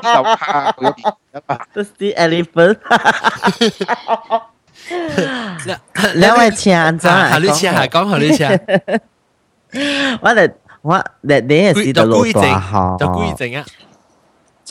[0.00, 0.12] 哈！
[0.12, 1.18] 小趴不要。
[2.16, 4.48] elephant，哈哈哈哈哈
[5.64, 6.12] 哈！
[6.14, 8.46] 两位请坐，哈你请，还讲哈你请。
[10.20, 13.64] 我的，我的，你也是在路上哈，在路上呀。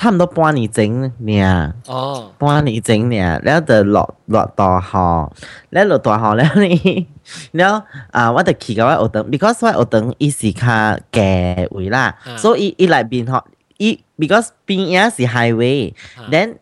[0.02, 1.46] 差唔多半年前咧，
[1.86, 5.30] 哦，半年前咧，然后就落落大雨，
[5.70, 7.06] 然后落大学咧，
[7.54, 10.66] 然后啊，我就去到我学堂，because 我学堂伊是较
[11.12, 13.44] 嘅位啦，所以伊内边吼，
[13.78, 16.56] 伊 because 边也是 highway，then、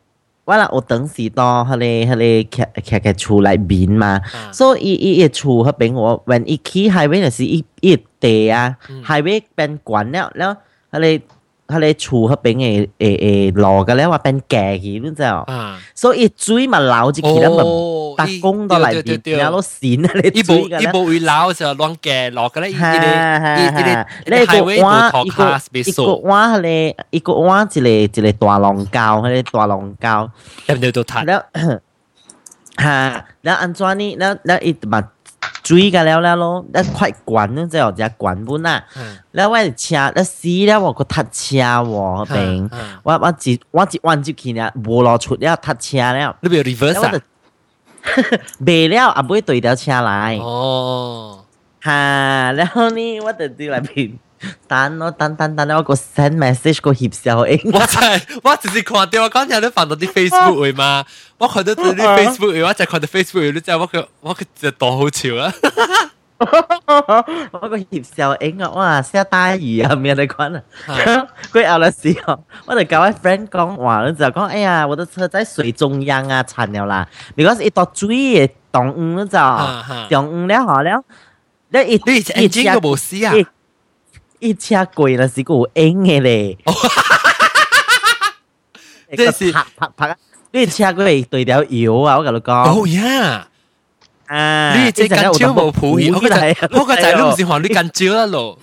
[0.43, 4.19] 我啦学堂是到迄个迄个客客客厝内边嘛，
[4.51, 10.59] 所以伊伊厝迄边我，when 伊去 highway 就是伊伊地啊、uh.，highway 变悬了，然后
[10.99, 11.25] 迄个。
[11.68, 15.46] 佢哋厝嗰边嘅诶诶路嘅咧话变夹起，你知道？
[15.94, 17.56] 所以水咪流入去咧，咪
[18.16, 23.00] 特工到嚟边，然后线啊，你一部水嘅一部会捞就乱夹落嘅咧，系
[23.40, 30.28] 系系，你你个碗一一个一个碗系你一个碗一个一个大龙胶，系你大龙胶，
[30.68, 31.24] 入到到塌。
[31.24, 31.40] แล้ว
[32.76, 34.16] 吓，แล้ว安怎呢？
[34.18, 35.00] แล้วแล้วอีมา
[35.62, 38.84] 追嘅了了咯，แล้ว快滚咯，即系只滚本啦。
[39.32, 42.70] แล้วว่า车，แล้ว死แล้ว我个ทัด车喎，边
[43.02, 46.36] 我我一我一弯入去呢，无落出了ทัด车了。
[46.40, 47.12] 你咪 reverse 啊？
[48.66, 50.36] 未 了，阿妹对条车来。
[50.36, 51.44] 哦，
[51.82, 51.90] 吓，
[52.52, 54.12] 然后呢，我就对嚟边。
[54.67, 57.59] 等咯，等等等，我個 send message 個協效應。
[57.73, 61.03] 我真係，我只是看到我剛才都放到啲 Facebook 位嘛，
[61.37, 65.53] 我看到啲 Facebook 位，我就看到 Facebook 位，你知我個我個隻多好笑啊！
[67.51, 70.61] 我個協效應啊，哇，下大雨啊，面嚟講啊，
[71.51, 81.03] 佢有的時候，我就教我 friend 講話，你就講，哎呀，我的車在水中央啊，慘了啦，because 一到水嘅動雨，你知道，動雨了好了，
[81.71, 83.33] 你一你以前個冇事啊？
[84.39, 86.57] 一车贵那是有硬的嘞。
[89.17, 90.15] 这是拍拍拍，
[90.51, 92.17] 你车贵对条油啊！
[92.17, 92.63] 我跟你讲。
[92.63, 93.47] 哦呀，
[94.27, 98.59] 啊，你这根蕉无普洱，我个仔，我个仔都是话你根蕉啊咯。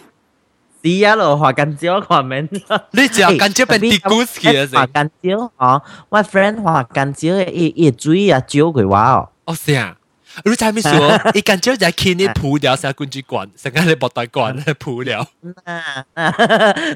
[0.84, 2.48] 是啊咯，话根蕉我话明。
[2.92, 4.66] 你只要根蕉变地骨起啊！
[4.72, 9.28] 话根蕉哦，我 friend 话根蕉一一追啊，蕉佢话哦。
[9.46, 9.96] 哦，是啊。
[10.45, 11.31] 你知咩说？
[11.35, 15.27] 一间蕉就系你铺了，成管住管，成间你博大管铺了。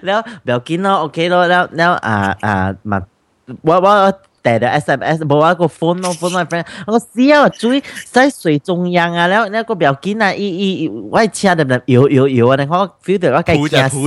[0.05, 2.53] แล้วเดี๋ยวกินเนาะโอเคแล้วแล้วแล้วอ่าอ่า
[2.89, 2.97] มา
[3.67, 3.93] ว่าว่า
[4.43, 7.83] แต่เดี๋ยว SMS บอกว่าก็ phone เนาะ phone my friend 我试下注意
[8.15, 10.69] 在水中央啊แล้วแล้วก็表见啊อีอี
[11.13, 14.05] 我车就就摇摇摇啊，你看我 feel 到我计惊死灰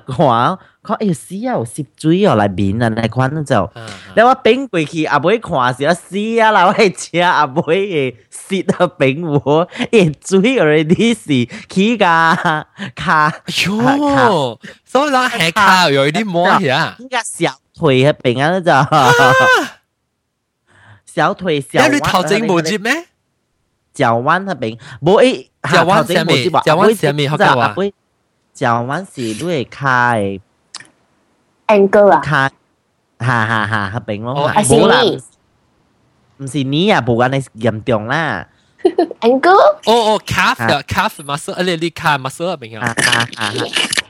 [0.84, 12.05] 看哎呦死啊，有湿水哦来面啊那款就，你话、然后我冰回去阿会看是啊死啊啦，我吃阿妹的湿的冰我，也水而啲是起个
[12.95, 13.34] 卡，
[13.65, 18.71] 哟，所以讲还卡有一点摸起啊，人家小腿的冰啊那就，
[21.03, 23.05] 小腿小，那你头前无接咩？
[23.93, 26.62] 蕉灣那邊，無誒，蕉灣啥物？
[26.63, 27.30] 蕉灣啥物？
[27.30, 27.93] 好講話。
[28.54, 30.41] 蕉灣是你會開
[31.67, 32.49] ，angle 啊，開，
[33.25, 35.02] 哈哈哈，那邊咯，無啦，
[36.38, 38.47] 唔是你啊，無咁嚟嚴重啦。
[39.21, 39.52] angle，
[39.86, 42.86] 哦哦，calf 啊，calf muscle，誒，你你 calf muscle 啊，邊個？
[42.86, 43.54] 啊啊啊，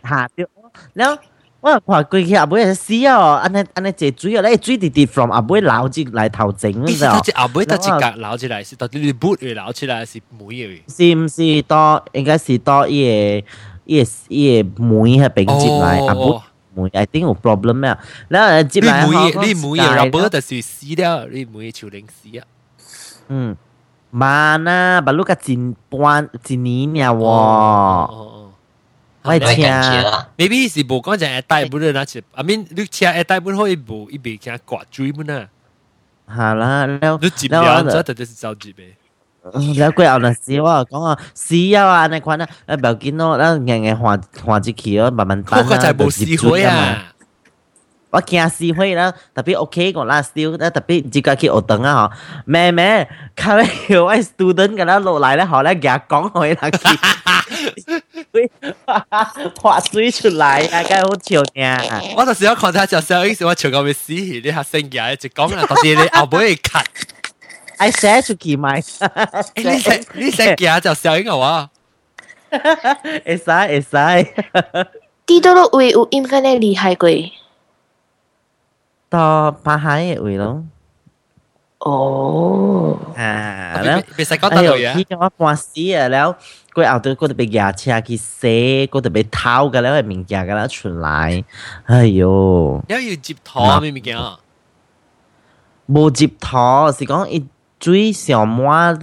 [0.03, 0.47] 哈，對，
[0.93, 1.21] 然後。
[1.61, 7.21] 我話佢去阿妹係死哦，安尼安尼借水哦，你水直直 from 阿妹撈起來頭整，你知道？
[7.35, 10.79] 阿妹得一格撈起來是，但你 boot 會撈起來是妹嘅。
[10.87, 13.47] 是唔是到應該是到伊個
[13.85, 16.41] 伊個伊個妹係並進來阿妹
[16.75, 17.97] 妹，I think 有 problem 咩？
[18.29, 22.45] 然後進來你妹你妹阿妹就是死了，你妹就零死啊。
[23.27, 23.57] 嗯，
[24.11, 25.01] 嘛呢？
[25.05, 28.38] 把路個真半一年了喎。
[29.22, 35.48] 我车，maybe 是无讲就系带本啦，只，I mean 你车系带本可以无一边惊刮追本啊。
[36.28, 38.96] 系啦，แล้ว你接两咗，就就是着急呗。
[39.42, 45.66] แล้วกูเอาหนังสือว่า讲啊，试啊ใน款啊，诶唔要紧咯，แล้ว硬硬换换一期咯，慢慢等啊。
[45.70, 47.12] 我就冇试会啊。
[48.10, 52.12] 我惊试会啦，特别 OK 个啦 still，咧特别自家去学堂啊嗬，
[52.46, 56.54] 妹妹，佢有位 student 嘅啦落嚟咧，学咧夹讲佢
[58.31, 58.49] 追，
[59.61, 60.83] 畫水出嚟啊！
[60.83, 62.13] 梗係好潮嘅。
[62.15, 66.85] 我就試咗 contact 就試咗，我潮到要死，你下星期一直講啦，到時你後尾 cut。
[67.77, 68.75] I 寫出去咪？
[69.55, 71.69] 你寫你寫嘅就寫緊我啊！
[72.51, 73.97] 會使會使。
[75.25, 77.09] 啲多落位有應該咧厲害過。
[79.09, 80.63] 到巴海嘅位咯。
[81.79, 82.97] 哦。
[83.15, 85.17] 啊，別別使講得到嘢。
[85.17, 86.37] 我半死啊了。
[86.81, 91.43] 过后头，我特别牙车去洗，我特别偷噶啦，物件噶啦出来。
[91.85, 94.17] 哎哟，你要接拖咩物件？
[95.87, 97.45] 无接头，是讲伊
[97.79, 98.99] 水上满。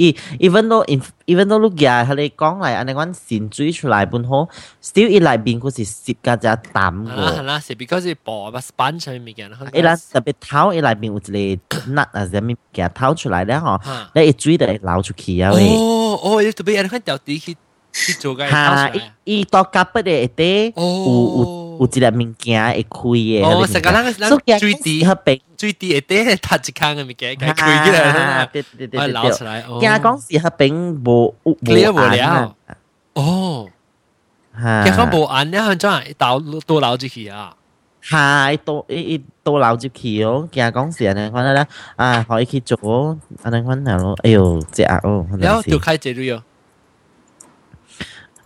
[0.00, 0.82] 伊 even though
[1.26, 4.48] even though 碌嘢，佢哋講嚟，安尼阮先追出來本好
[4.82, 7.10] ，still 伊內邊嗰是攝加隻膽個。
[7.12, 9.50] 係啦，是 because 伊薄啊，sponge 上面嘅。
[9.74, 13.78] 伊啦特別頭伊內邊有一個 nut 啊，上面嘅掏出來咧吼，
[14.14, 15.68] 你一追就會流出去啊喂。
[15.76, 17.56] 哦哦，你特別安尼款掉啲去
[17.92, 18.48] 去做嘅。
[18.48, 18.90] 嚇！
[19.24, 20.82] 伊伊到夾不的一啲有
[21.44, 21.59] 有。
[21.69, 24.05] 有一个物件会开嘅哦成个人
[24.45, 32.55] 人最低嗰边最低嘅啲系touch 坑嘅物件佢开起来啦对对对对流出来惊讲是嗰边冇冇冇了
[33.13, 33.67] 哦
[34.57, 37.53] 其实冇按咧，佢真系倒倒流入去啊！
[38.01, 46.43] 系倒一倒流入去哦，惊讲是安尼款咧啊，可以去做安尼款咯，哎呦，只啊哦，然后就开这类哦。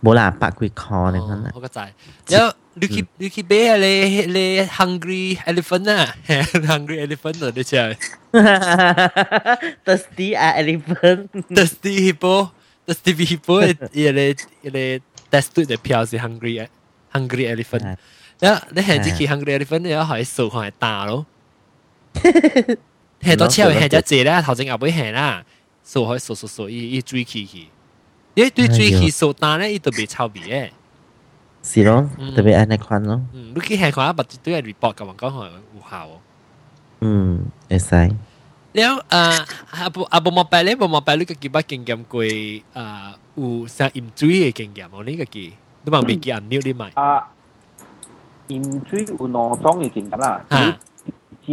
[0.04, 1.50] 冇啦，百几箍你款啦。
[1.54, 1.92] 我个仔，
[2.28, 7.94] 然后你去你去买你你 hungry elephant 啊，hungry elephant 啊，你知啊？
[9.84, 11.28] Thirsty elephant。
[11.50, 13.62] Thirsty hippo，thirsty hippo，
[13.92, 14.20] 一个
[14.62, 15.04] 一个。
[15.30, 16.66] test 嘅票是 hungry 嘅
[17.12, 17.96] hungry elephant。
[18.40, 21.24] 你你系只去 hungry elephant，你可以数看系打咯。
[23.20, 25.44] 系到车系只字咧，头先后尾系啦，
[25.86, 27.68] 数可以数数数，伊伊追起去。
[28.34, 30.70] 因为对追起数单咧，伊都未臭味嘅。
[31.62, 33.20] 是咯，特别安尼款咯。
[33.34, 35.38] 嗯，你去系看一物对系 report 咁样讲系
[35.74, 36.08] 有效。
[37.00, 37.90] 嗯，会使。
[38.76, 42.30] แล้วอาบุอาบุมาไปเลยบุมาไปลูกกี่บ้าเก่งเกมกุย
[42.76, 43.44] อ่าอู
[43.76, 45.48] สร้างอิมจุยเก่งเกมอันนี้ก็กี่
[45.82, 47.10] ดูบางมีกี่อันนิ้วได้ไหมอ่า
[48.50, 50.64] อิมจุยอุนอต้อง嘅เก่ง咁啦ฮะ
[51.44, 51.46] 正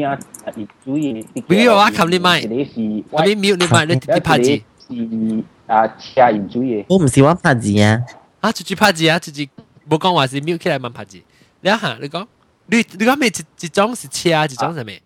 [0.58, 1.04] อิมจุย
[1.50, 2.74] 比如话冚你咪你是
[3.14, 8.01] 我啲秒你咪你你拍字是啊车อิมจุ ย我唔喜欢拍字啊
[8.41, 9.49] 啊自己拍字啊自己
[9.89, 11.19] 冇講話是瞄起來蠻拍字。
[11.61, 12.27] 你一下你講，
[12.67, 13.29] 你你講咩？
[13.29, 15.03] 一一種是車，一種係咩？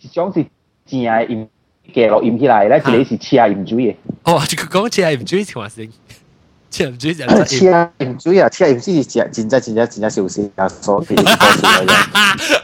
[0.00, 0.44] 一種是
[0.86, 1.48] 正嘅鹽
[1.94, 3.96] 嘅落鹽起來咧，一個是車鹽水嘅。
[4.24, 5.90] 哦，這個講車鹽水條先，
[6.70, 11.14] 車鹽水就車鹽水啊，車鹽水是真真真真真真小事啊，所以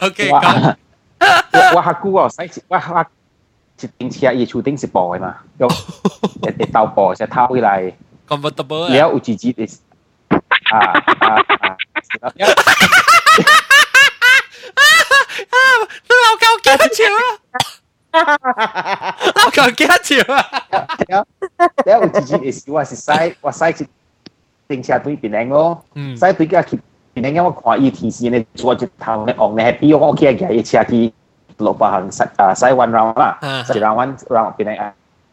[0.01, 0.77] OK 我。
[1.75, 3.07] 我下姑哦，使我我
[3.99, 5.68] in TRE shooting sport 嘛，咁
[6.42, 7.92] 一鬥波就偷起嚟。
[8.29, 9.66] comfortable 了有自己的
[10.71, 10.79] 啊
[11.21, 11.77] 啊啊！
[15.51, 15.57] 啊！
[16.09, 17.05] 老狗幾多潮
[18.12, 19.16] 啊？
[19.35, 20.37] 老狗幾多潮啊？
[21.09, 21.27] 了
[21.85, 23.87] 了有自己的事，我是使我使去
[24.68, 25.83] 停車對邊嚟哦，
[26.16, 26.79] 使對家去
[27.14, 31.12] 邊嚟，我看伊天時呢，做一頭呢，昂呢係比我屋企嘅嘢車去。
[31.66, 33.33] lupa uh, saya wan round lah.
[33.40, 33.62] Uh.
[33.66, 34.77] Saya round one round pinai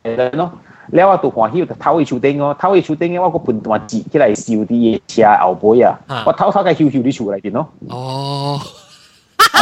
[0.06, 0.48] island no.
[0.96, 8.02] แล้วว่าตัวหัวหิ้วเท่าไอชูเด้งเนาะเท่าไอชูเด้งเนี่ยว่าก็ปุ่นตัวจีที่ไรซิวที่เชียเอาไปอะว่าเท่าเท่าก็หิวหิวที่ชูอะไรดิเนาะอ๋อ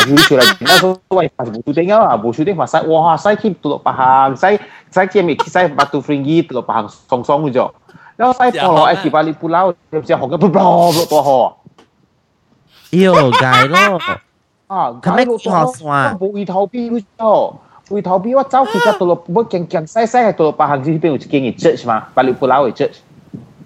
[0.08, 4.50] หิ้วชูอะไรดิเนาะตัวไอ้ฟังบูชูเด้งอะบูชูเด้งมาใส่ว้าใส่ขี้ตัวปะหางใส่
[4.94, 7.70] ใส่เจียมอีกใส่ประตูฟริงกี้ตัวปะหางสองสองอยู่จ้ะ
[8.18, 9.64] แล้วใส่ปอไอ้สิบาลิปุเล่า
[10.06, 10.68] เจียหงก็ปุ๊บปลอ
[11.12, 11.40] ตัวหอ
[12.92, 13.92] เอี่ยวไก่เนาะ
[14.67, 16.19] 啊佢咩学算？
[16.19, 17.55] 冇意头边嘅啫
[17.91, 22.95] 回头边我走其实到落我劲劲细细系到落白行呢边有一间嘅 church 嘛，把你不捞嘅 church。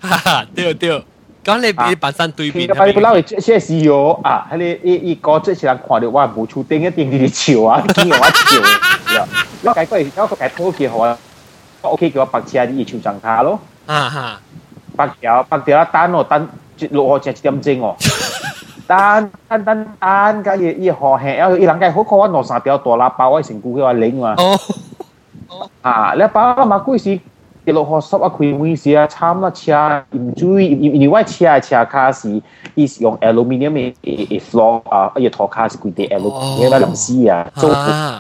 [0.01, 1.05] 哈哈，对对，
[1.45, 4.49] 讲你你扮山对面，但系不嬲，即系是有啊！
[4.53, 9.27] 喺你伊伊个即系人看到我无处顶一定你笑啊，见我笑。
[9.63, 11.17] 我解过嚟，我解拖几好啊！
[11.83, 14.41] 我 OK 叫我白车啲潮涨下咯，啊哈，
[14.97, 16.49] 白条白条一单哦，单
[16.91, 17.97] 落去只一点钟哦。
[18.91, 24.35] 单单单单，假如伊河轻，然后伊人家好看我攞三条大喇叭，我成股叫我领嘛。
[24.39, 24.59] 哦，
[25.83, 27.21] 啊，你把嘛嗰时。
[27.67, 32.41] 一路学十一开门时啊，参啦车唔注意，因因为车车卡是
[32.77, 37.73] 伊是用 aluminium 嘅嘅 floor 啊，一套卡是佢哋 aluminium 嘅临时啊，所以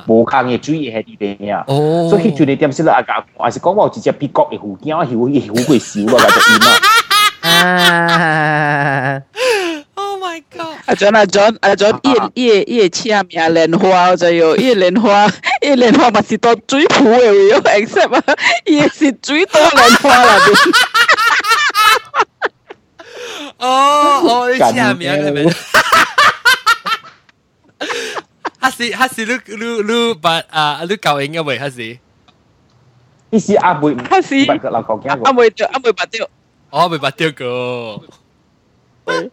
[0.09, 1.65] 无空嘅注意系啲边啊，
[2.11, 3.13] 所以佢做你点先啦，啊个
[3.45, 9.23] 还是讲我直接比较嘅附件，我系会系会少啊，就点啊。
[9.23, 9.60] Oh my
[10.51, 10.77] god！
[10.87, 12.01] 阿 John 阿 John 阿 John，
[12.35, 15.27] 伊伊伊车名莲花就有，伊莲花
[15.63, 18.23] 伊莲花嘛是到水浦嘅位咗，except 啊，
[18.65, 20.39] 伊是水多莲花啦。
[23.59, 25.55] 哦哦，你车名系咪？
[28.59, 31.99] 还是还是你你你把啊你教应嘅位还是？
[33.31, 36.29] 呢是阿妹，还是不老讲嘅阿妹掉阿妹拔掉。
[36.71, 38.01] 哦，未拔掉个。
[39.12, 39.30] 佢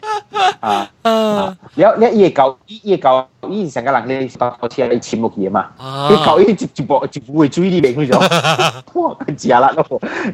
[0.60, 1.56] 啊啊！
[1.74, 5.70] 你有你二九二九以前成個能力好似係錢木嘢嘛，
[6.10, 9.16] 你九依接接博接會追啲命咗，哇！
[9.26, 9.72] 佢知啦，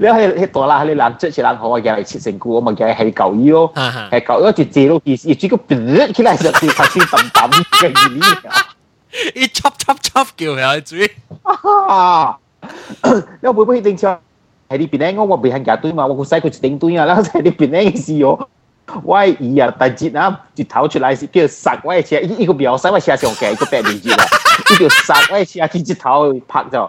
[0.00, 3.70] 你喺喺度啦，喺你冷出前冷河嘅係切成股，我咪嘅係九依咯，
[4.10, 8.20] 係九依就借到意思，主個別起嚟就跌發先揼揼嘅嘢，
[9.34, 11.10] 一 chop chop chop 叫佢追，
[13.42, 14.18] 你會唔會定超？
[14.66, 18.48] 喺呢邊咧，我我未行夾堆嘛，我個細佢就定堆啊，啦喺呢邊咧嘅事哦。
[19.02, 24.24] 我伊啊，但是啊，一头出来是叫杀我的车，伊伊个秒杀我车上架，个白面子啦，
[24.70, 26.88] 伊就杀我的车去一头拍着，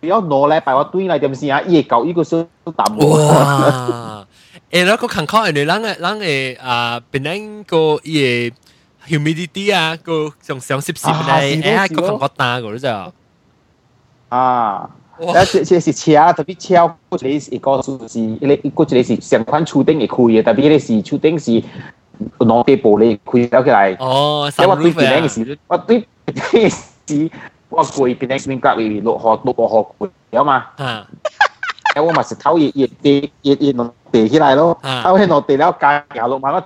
[0.00, 4.26] 不要挪来摆我对来点先啊，伊搞伊个手打我。
[4.70, 8.52] 诶，那个看靠诶，咱诶咱诶啊，本来个伊诶
[9.06, 13.12] humidity 啊，个上上湿湿来，诶，个看靠大个就
[14.30, 14.90] 啊。
[15.19, 16.75] แล้ว这这是车，特别车
[17.09, 18.37] 嗰一个一个是一
[18.69, 21.51] 个嗰一个是上款厝顶会开嘅，特别咧是厝顶是
[22.39, 23.93] 攞地玻璃开咗起来。
[23.99, 27.31] 哦，因为我对边咧是，我对边是
[27.69, 30.65] 我贵边咧边隔离落河落河贵咗嘛。
[30.77, 31.07] 啊。
[31.95, 36.61] แล้ว我咪是头热热地热热落地起来咯，头喺落地แล้ว架行落埋我。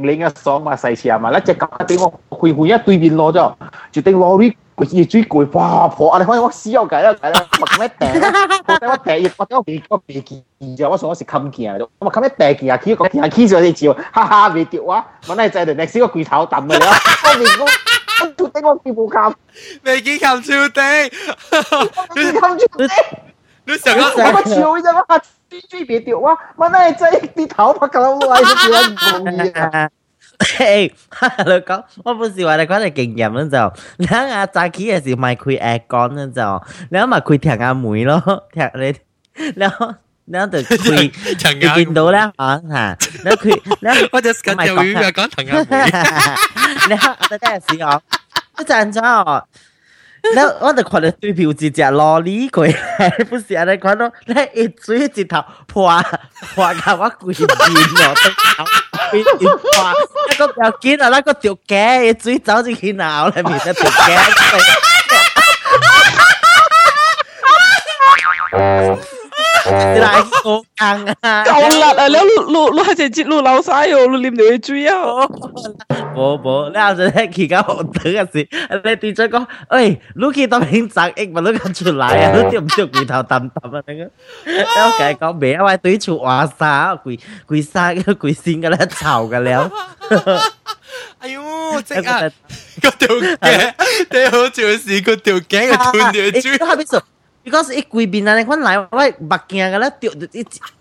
[0.00, 3.52] 拎一爽嘛细车嘛，一只狗顶我开开一对面攞咗，
[3.90, 4.54] 就顶攞啲。
[4.75, 6.19] 佢越追攰，哇婆啊！
[6.19, 10.43] 你可以我死我計啦計啦，我咁一掟，我掟我掟，我掟我鼻我鼻見
[10.77, 15.05] 咗，我想我是冚見嚟，我咁一掟見啊，佢個見啊，佢咗你照，哈哈未掉啊！
[15.27, 17.65] 問題就係歷史個巨頭抌嘅啦，我面我
[18.21, 19.33] 我條頂我見冇冚，
[19.83, 21.11] 未見冚超頂，
[22.15, 22.89] 你冚超頂，
[23.65, 26.35] 你成個我個潮啫嘛，追追別掉啊！
[26.57, 28.97] 問題就係啲頭拍咁耐，都叫人唔
[29.37, 29.89] 容易啊！
[30.38, 30.92] 诶，
[31.46, 38.94] 你讲，我本时话你讲你经验嗰就，你睇下早起嘅时咪开 aircon 嗰就，你咪开听下梅咯，听你，
[39.56, 39.94] 然后
[40.26, 41.12] 然后就 开，
[41.54, 45.74] 你见到咧吓吓，然后佢，然后我就紧条鱼嘅讲听下梅，
[46.90, 48.00] 然后我真系试讲，
[48.60, 49.42] 一阵咗。
[50.34, 52.70] แล้วว่าแต่คนตุยผิวจีจะรอลีกุย
[53.28, 55.88] ผู้เสียในคนนั้นและอีจุยจิตถาพัว
[56.52, 58.14] พัวกับว่ากุยจีนเนาะ
[59.13, 59.93] 邊段話，
[60.31, 64.13] 一個條頸啊，拉個條頸，你嘴走進去腦裏面一條頸。
[69.66, 71.44] 你来好硬啊！
[71.44, 72.08] 够辣啊！
[72.08, 74.94] 你录录录系只节录流晒喎，录念条去追啊！
[76.14, 78.48] 冇冇，你后阵咧而家学等嘅时，
[78.84, 82.32] 你店长讲，喂，Lucky 当面摘益，咪都咁出嚟啊！
[82.50, 83.82] 都唔知攰头揼揼啊！
[83.86, 84.10] 你个，
[84.80, 85.64] 我计讲咩啊？
[85.64, 89.70] 喂，对住话沙，攰攰沙嘅攰线嘅咧，嘈嘅了。
[91.18, 91.40] 哎呦，
[91.84, 92.30] 即系
[92.80, 93.74] 个条颈，
[94.10, 97.02] 你好似是个条颈嘅断条猪。
[97.43, 100.09] 如果是一规边啊，那款来，我系目镜噶啦，着，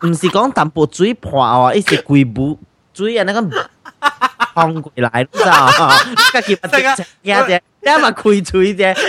[0.07, 2.59] 唔是讲淡薄水破哦，一是规妇
[2.95, 3.41] 水啊，那个
[4.55, 5.67] 红过来，你知道？
[6.33, 9.09] 个个，你阿妈开嘴者，哎，水，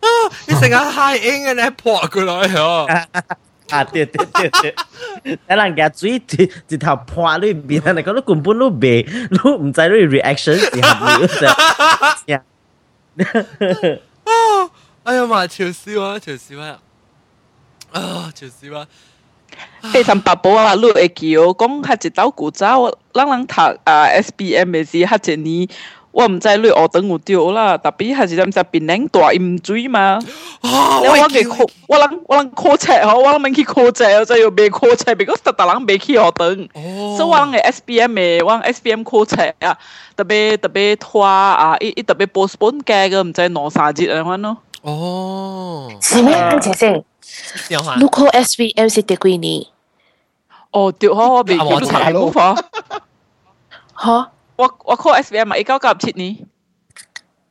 [0.01, 0.05] 啊，
[0.47, 2.85] 伊成个海英啊，来破过来啊！
[3.70, 4.50] 啊对对对
[5.22, 11.46] 对，等人家水一一头破里边，你讲你根本都未，你唔知你 reaction 是系咪啫？
[14.24, 14.70] 啊！
[15.04, 16.78] 哎呀妈，笑死我，笑死我啊！
[18.34, 18.86] 笑死我！
[19.92, 20.74] 非常八宝啊！
[20.74, 23.54] 你会记哦，讲系一道古早，人人读
[23.84, 25.68] 啊 SBM 嘅时，系一年。
[26.16, 30.18] 我唔知你学等有掉啦，特别系是唔知边领大盐水嘛。
[30.60, 31.00] 啊！
[31.00, 36.68] 我嘅考，我谂我谂考车嗬，我谂免去考车，我就要未考车，别个特特人未去学等。
[37.16, 39.78] 所以我谂嘅 SBM 嘅，我谂 SBM 考车啊，
[40.14, 44.58] 特别特别拖啊，一一特别 postpone 嘅个唔知两三日咁样咯。
[44.82, 46.34] 哦，是咩？
[46.50, 47.04] 等阵先。
[47.70, 49.64] 你考 SBM 是第几年？
[50.72, 52.54] 哦，掉开我未叫查老婆。
[53.98, 54.30] 吓！
[54.56, 56.36] 我我考 S B M 嘛，一九九七年。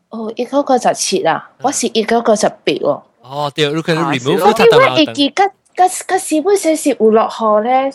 [0.09, 3.01] 哦，一九九十七啊，我是一九九十八喎。
[3.21, 4.71] 哦，对，你可能 remove 咗。
[4.71, 7.91] 因为会记得，个个时本写是有落河咧。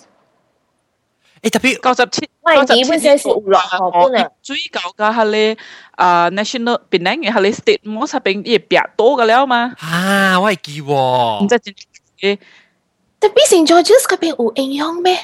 [1.43, 4.31] 诶，特别九十七，喂，你本写是有落河本啊。
[4.43, 5.59] 最旧嘅系你
[5.93, 9.75] 啊 national 边领嘅系你 state 模式边嘢别多嘅了嘛。
[9.79, 11.45] 啊，我系记喎。
[11.45, 11.75] 唔知真
[13.21, 15.19] 特别成在 just 嗰边有影响咩？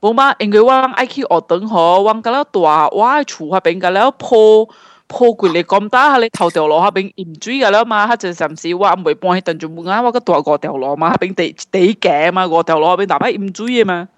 [0.00, 4.68] 冇嘛，因为我爱去学堂吼，我個了大，我喺厝下边个了鋪
[5.08, 14.08] 鋪櫃嚟咁大，下你头条路下边淹水个了嘛，佢就甚至我唔会搬去等住门啊，我个大個條路嘛，下边地地嘅嘛，個條路下边大把淹水嘅嘛。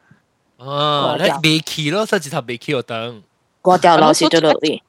[0.57, 3.23] 哦，你未去咯，實際頭未去學堂。
[3.63, 4.81] 個條路是咗落嚟。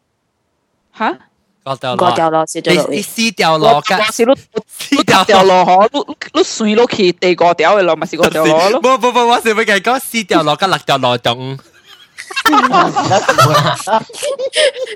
[0.98, 1.18] 嚇？
[1.65, 2.91] 嗰条路，嗰条路是咗落嚟。
[2.91, 4.37] 你四条路嘅，是碌
[4.69, 8.83] 四条路嗬，碌碌顺落去第个条嘅路，咪是嗰条路咯。
[8.83, 11.59] 冇冇冇，我是咪讲讲四条路嘅六条路中。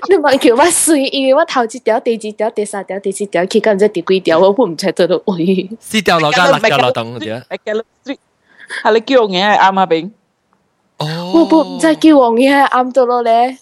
[0.09, 5.69] 你问叫我水，因为我头一条、第二条、第三条、第四条，去紧只第几条，我本唔知道到喂。
[5.79, 7.41] 四条路嘅六条路中嘅。
[8.83, 10.11] 系你叫我嘢系啱啊，炳。
[10.97, 11.31] 哦。
[11.33, 13.57] 我本唔知叫我嘢系啱到咯咧。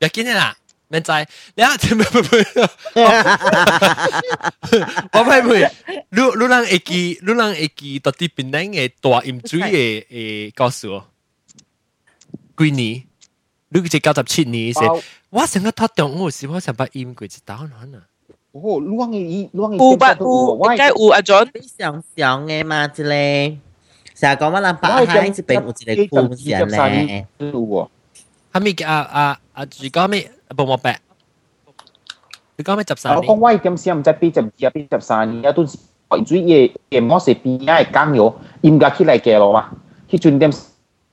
[0.00, 0.54] 要紧啦。
[0.88, 1.10] 免知，
[1.54, 3.02] 你啊，唔唔唔，
[5.12, 5.70] 我唔系，
[6.10, 10.06] 你你人会记，你人会记到底边领嘅大盐水嘅
[10.50, 11.06] 诶告诉我，
[12.58, 13.02] 几年？
[13.74, 14.86] 你只九十七年先，
[15.30, 18.04] 我成个读中学时，我成把盐过一刀难啊！
[18.52, 23.56] 哦，乱嘅乱嘅，有吧有，应该有阿 John，你想想嘅嘛，之类，
[24.14, 27.90] 成日讲乜人白海这边有一个故事咧，有
[28.52, 29.64] 系咪啊啊啊？
[29.64, 30.30] 住讲咩？
[30.56, 31.00] 报冇白。
[32.56, 33.26] 你讲咩十三年？
[33.28, 35.78] 我讲我点先唔知比十二比十三年，都是
[36.10, 39.70] 为主嘢嘅模式边系讲咗，严格起来嘅咯嘛。
[40.10, 40.52] 佢转点，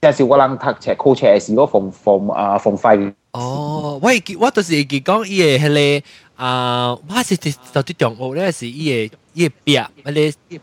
[0.01, 2.97] 有时我人读册考册嘅时，我逢逢啊逢快。
[3.31, 6.05] 哦，我我就是佢讲伊嘅迄个
[6.43, 7.37] 啊，我是
[7.71, 10.59] 到啲中学咧是伊嘅伊嘅壁，迄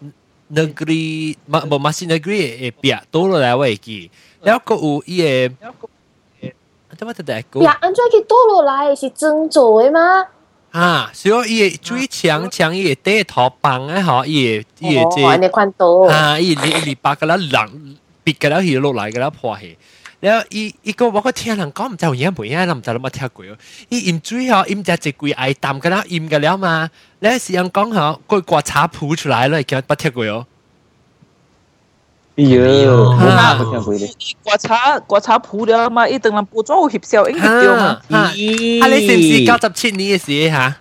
[0.51, 4.11] 个 negeri 冇冇 masih negeri 嘅壁多落来我会记，
[4.43, 5.53] 然后个有伊嘅。
[7.01, 7.61] 怎么得得个？
[7.62, 10.26] 呀，安怎去倒落来是真做的吗？
[10.72, 19.76] 啊，所以伊最强强伊地头棒啊，嗬，伊伊即你看到啊，伊你你把个啦人别个啦起落来个啦破起，
[20.20, 23.57] 然后伊伊个我个听人讲唔知有影唔影，唔知你冇听过哦。
[23.89, 30.47] 伊盐水嗬，盐只一贵爱淡个啦盐个了嘛，你时人讲嗬，个刮茶铺出来了，叫冇听过
[32.42, 33.54] 이유 하
[34.42, 40.78] 과차 과차 부려마 이 등만 보조 힙세어 앵기 띄어마 아니 심시 97年嘅時哈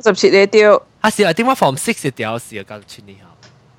[0.00, 3.24] 97年掉啊是啊點解 from six 掉是啊97年嚇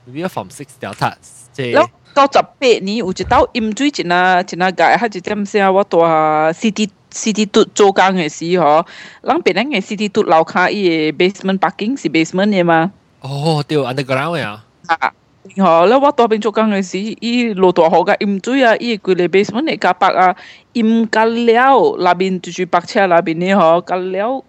[0.06, 1.18] 如果 from six 掉他
[1.52, 8.86] 即係98年有一道飲水一那一那界哈一點聲我大 CD CD 都做工嘅時嗬
[9.24, 12.92] 人別人嘅 CD 都樓下伊嘅 basement parking 是 basement 嘅嘛
[13.22, 15.12] 哦對 underground 呀啊
[15.58, 17.16] họ là wat bên chỗ cái người sĩ
[17.56, 20.34] lô to họ cái im chui à i cái le basement này cái bạc à.
[20.74, 24.44] Im cái liao là bên tụi chui bạc xe là liao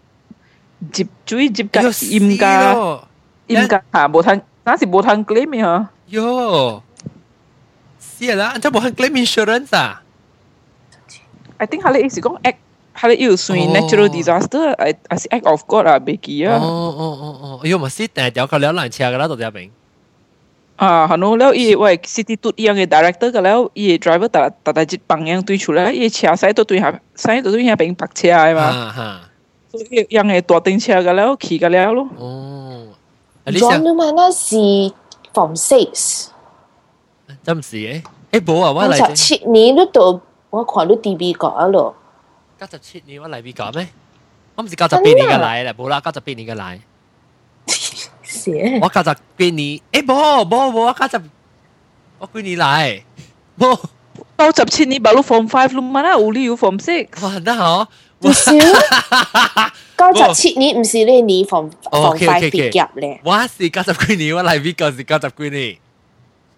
[0.92, 2.74] jip chui jip cái im cái
[3.46, 5.84] im cái à bố thằng nó là bố thằng claim hả
[6.16, 6.80] yo.
[8.00, 10.00] Xia là anh cho bố thằng claim insurance à?
[11.60, 12.58] I think hale is gong act
[12.92, 13.74] hale yêu suy oh.
[13.74, 14.62] natural disaster.
[14.78, 17.64] I I act of God à Becky à oh oh oh oh.
[17.64, 19.50] Yo mà sit nè cháu có léo lại xe cái đó tụi gia
[20.76, 29.20] 啊，很多了，伊喂，city 都一样嘅 director 嘅了，伊 driver 大大大只榜樣對出來，伊車駛都對下，駛都對下邊白車嘅嘛，
[29.70, 32.08] 所以樣嘅大頂車嘅了，騎嘅了咯。
[32.18, 32.88] 哦
[33.46, 34.56] ，John 你嘛那是
[35.32, 36.26] from six，
[37.44, 38.02] 真唔是嘅，
[38.32, 40.20] 誒冇啊，我嚟十七年都到，
[40.50, 41.94] 我看到 DB 講咯，
[42.58, 43.86] 加十七年我嚟 B 講咩？
[44.56, 46.78] 我唔是加十八年嘅嚟啦，冇啦，加十八年嘅嚟。
[48.43, 51.21] 写我九十八年，诶冇冇冇，我九十
[52.19, 53.01] 我几年嚟？
[53.57, 53.79] 冇
[54.37, 57.07] 九十七年baru form five 咯，mana uli 要 form six。
[57.23, 57.87] 哇，得好。
[58.21, 63.21] 唔少，九十七年唔是你你 from from five 毕业咧。
[63.23, 65.77] 我是九十几年，我嚟边个是九十几年？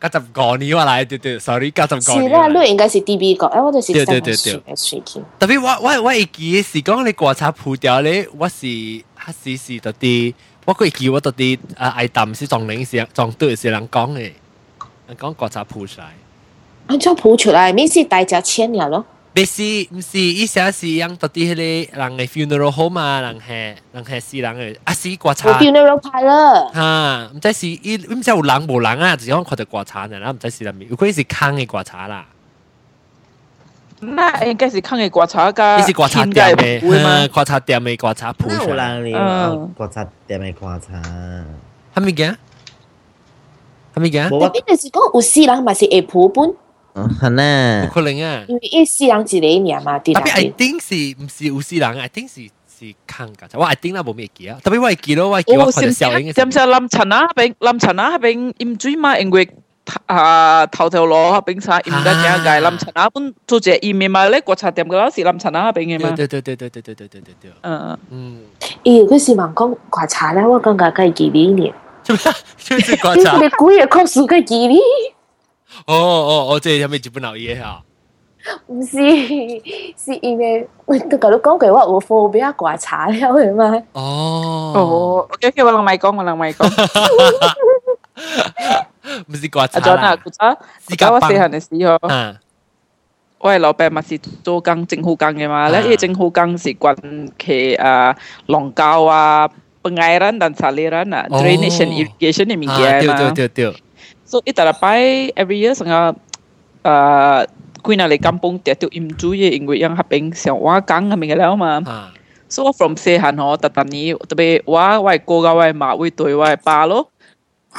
[0.02, 2.24] 九十五年我嚟，对对，sorry，九十五年。
[2.24, 5.24] 是啦，你应该是 DB 个，诶，我就是对对对对水天。
[5.40, 10.34] 特别我我我会记是讲你观察铺掉咧，我是黑时是到啲，
[10.66, 14.32] 我会记我到啲啊爱淡是撞领是撞对是人讲嘅，
[15.08, 16.14] 人讲观察铺出来。
[16.88, 19.06] 按照铺出来，咪是大家签了咯。
[19.34, 25.58] 唔是唔是，伊写是样到啲迄个人嘅 funeral home 啊，人系人系死人嘅，啊是观察。
[25.58, 26.70] funeral 派啦。
[26.74, 32.26] 吓，唔知是伊唔知有人无人啊，只讲看到观察嘅啦，唔知是乜嘢，有可能是坑嘅观察啦。
[34.04, 35.78] 那应该是坑嘅观察㗎。
[35.78, 38.98] 你是观察店嘅，观察店嘅观察铺有出来。
[39.00, 41.02] 人嚟观察店嘅观察。
[41.94, 42.36] 系咪嘅？
[43.96, 44.30] 系咪嘅？
[44.30, 46.56] 特别就是讲有死人，咪是会铺本。
[46.94, 47.90] 嗯，系呢。
[47.94, 48.44] 可能啊。
[48.48, 52.00] 因为伊死人一个年嘛，啲特别 I think 是唔是有死人？
[52.00, 54.58] I think 是是坑㗎，我 I think 啦冇咩记啊。
[54.64, 56.34] 特别我系记咯，我系记我看到小影嘅。
[56.34, 57.28] 点知lâm陈啊？
[57.36, 58.18] 边lâm陈啊？
[58.18, 59.16] 边淹水嘛？
[59.20, 59.48] 因为
[60.06, 66.10] 啊头条路啊边啥淹得正嘅，lâm陈啊本做只淹嘅嘛，咧观察店嘅啦是lâm陈啊边嘅嘛。
[66.16, 67.52] 对对对对对对对对对对。
[67.62, 68.40] 嗯嗯。
[68.84, 71.74] 咦，佢是问讲观察咧，我感觉佢记呢年。
[72.04, 72.30] 就是
[72.98, 73.38] 观察。
[73.38, 74.76] 你估嘢确实佢记呢？
[75.88, 77.82] 哦哦哦，即系有咩日本留嘢啊？
[78.68, 78.98] 唔是，
[79.96, 83.82] 是因为我都甲你讲过，我有 phobia 观察了嘅嘛。
[83.94, 84.74] 哦。
[84.76, 86.68] 哦，OK OK，我能咪讲，我能咪讲。
[89.28, 89.82] 唔是观察啦。
[89.82, 90.56] 阿 John 啊，古早
[90.88, 92.00] 古早我细汉嘅时候，
[93.40, 96.96] 我系老板咪是做工政府工嘅嘛，咧，因为政府工是管
[97.40, 98.16] 去啊
[98.48, 99.50] 农教啊、
[99.82, 103.18] pengairan dan saliran ah, drainage and irrigation 嘅物件嘛。
[103.18, 103.76] 对对对对。
[104.26, 106.16] So ita dapat every year sangat
[106.86, 107.44] uh,
[107.82, 111.10] kui na le kampung dia tu im ju ye ingwe yang hapeng siang wa kang
[111.10, 111.82] hapeng galaw ma.
[112.48, 116.32] So from say han ho tatani tabe wa wa ko ga wa ma wi toi
[116.38, 117.10] wa pa lo.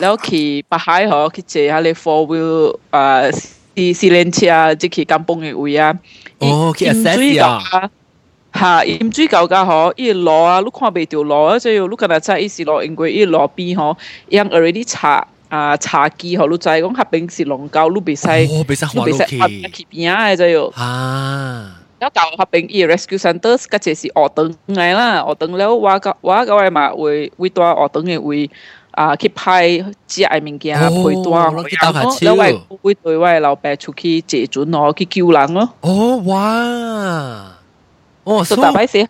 [0.01, 2.53] แล้วขี่ปะหายเหรอขี่เจฮะเลย four wheel
[2.95, 3.23] อ่า
[3.75, 5.83] ซีซีเลนเชีย即ขี่กำปง嘅位啊。
[6.43, 6.45] 哦，
[6.77, 7.47] ขี่ assess 啊。
[8.61, 13.97] 吓，盐水旧架嗬，依路啊，你看未条路啊，即系你今日真系依时路，因为依路边嗬，
[14.29, 19.39] 因 already 查啊查机嗬，你就系讲合并是龙沟，你别使，哦，别使滑落去，
[19.73, 21.79] 去边啊，就要啊。
[21.99, 27.11] แล้วเก่าครับเป็น e rescue centers ก็จะสิออกตึงไงล่ะออกตึงแล้วว่าก็ว่าก็ว่ามาวิ
[27.43, 28.41] วิตัวออกตึง嘅วิ
[28.98, 29.78] 啊去派
[30.08, 35.70] 致癌物件陪單我樣咯，因為我會對我老伯出去借錢咯，去救人咯。
[35.82, 37.54] 哦，哇！
[38.24, 39.08] 哦，所以大擺事。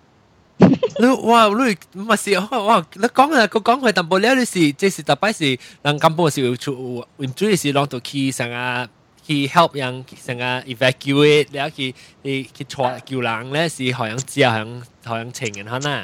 [0.59, 2.85] 你哇，你唔係事，哇！
[2.95, 8.87] 你講啊，佢講佢淡薄了，你是即是大擺事，人根本是要出，唔主要是攞到去上啊。
[9.25, 16.03] 去 help 人，成啊 evacuate，然後去去去救救人咧，是好像只好像好像情人可能。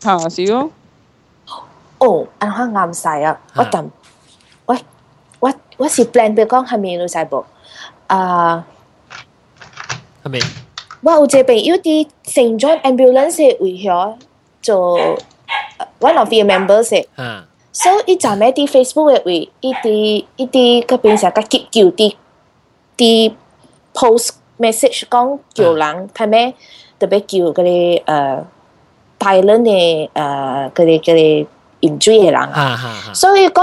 [0.00, 0.70] 嚇，是哦。
[2.04, 3.40] 哦，安我啱曬啊！
[3.54, 3.90] 我等
[4.66, 4.76] 喂，
[5.38, 7.44] 我我是 plan 别讲，下面你知唔知？
[8.08, 8.64] 啊，
[10.24, 10.42] 下面
[11.02, 14.16] 我有隻朋有啲聖 John Ambulance 會協
[14.60, 14.98] 做
[16.00, 17.04] One of your members 誒，
[17.72, 22.14] 所以做咩啲 Facebook 會一啲一啲嗰边上個急救啲
[22.96, 23.32] 啲
[23.94, 26.54] post message 講救人，睇咩
[26.98, 28.44] 特别叫嗰啲誒
[29.18, 31.46] 大輪嘅誒嗰啲嗰啲。
[31.82, 32.78] 嚴追嘅人啊，
[33.14, 33.62] 所以講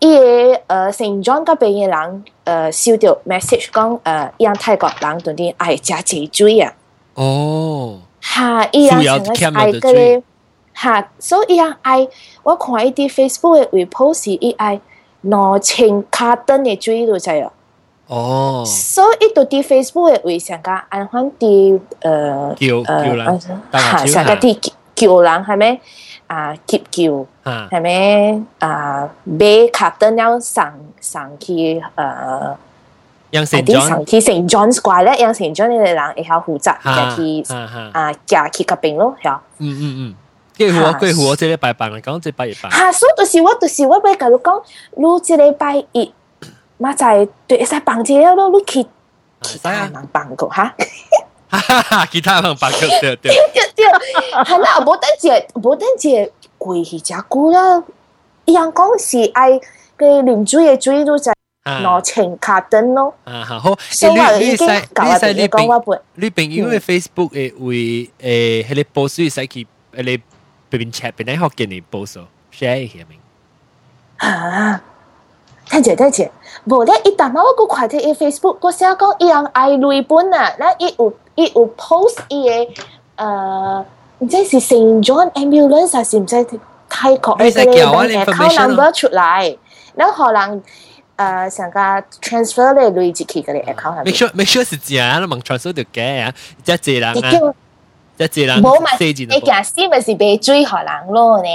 [0.00, 0.08] 伊
[0.66, 6.72] 個誒成長嗰邊嘅人誒收到 message 講誒讓泰國人同啲愛食濟水啊，
[7.14, 10.22] 哦，嚇，伊人成日愛嗰啲
[10.74, 12.08] 嚇，所以伊人愛，
[12.42, 14.80] 我看伊啲 Facebook 嘅 repost 伊愛
[15.22, 17.52] 兩千卡燈嘅水就係啊。
[18.06, 23.40] 哦，所以伊到啲 Facebook 嘅為成個按翻啲誒叫叫人，
[23.72, 25.80] 嚇成個啲叫人係咪？
[26.26, 27.02] 啊，接叫
[27.44, 28.42] 係咪？
[28.60, 32.56] 啊，買卡登要上上去誒。
[33.32, 37.52] yang Saint John 上去 Saint John Square 咧，yang Saint John 呢個人會曉負責嘅去
[37.92, 39.40] 啊，行去嗰邊咯，係。
[39.58, 40.14] 嗯嗯嗯。
[40.56, 42.70] 幾乎幾乎我這禮拜辦嚟講，這禮拜一辦。
[42.70, 44.62] 嚇，所以就是我就是我要甲你講，
[44.96, 46.14] 你即禮拜一，
[46.78, 48.86] 嘛在對會使辦一個咯，你去
[49.40, 50.74] 其他人辦過嚇。
[51.53, 53.31] 哈哈，其他人办过对对对
[53.75, 53.85] 对，
[54.45, 55.29] 系啦，无等住
[55.69, 56.09] 无等住
[56.59, 57.83] 贵去食久啦，
[58.45, 59.51] 伊人讲是爱
[59.97, 61.31] 嘅啉水嘅水都就。
[61.77, 63.13] 攞情卡灯咯。
[63.25, 63.77] 啊，好。
[63.89, 65.61] 所以你你使你使你朋
[66.15, 70.17] 你朋友嘅 Facebook 嘅会诶，系你 post 使去诶你
[70.77, 72.19] 边 chat 边咧学见你 post
[72.53, 73.19] share 一下明。
[74.17, 74.81] 啊，
[75.69, 76.29] 听住听住，
[76.65, 82.67] 无咧一旦我个快啲嘅 Facebook，我写讲伊人爱累本啊，咧伊有 伊有 post 伊嘅
[83.17, 83.85] 诶，
[84.19, 86.45] 唔知是 Saint John Ambulance 还是唔知
[86.89, 89.57] 泰国嘅嘅 account number 出嚟，
[89.95, 90.61] 然后可能。
[91.19, 91.79] 诶成个
[92.21, 94.05] transfer 咧累积起嗰啲 account 系。
[94.05, 97.53] make sure make sure 是正啊，你问 transfer 就嘅啊，即系济人啊，
[98.17, 98.61] 即系济人。
[98.61, 98.97] 冇咪，
[99.37, 101.49] 你件事咪是被追害人咯呢？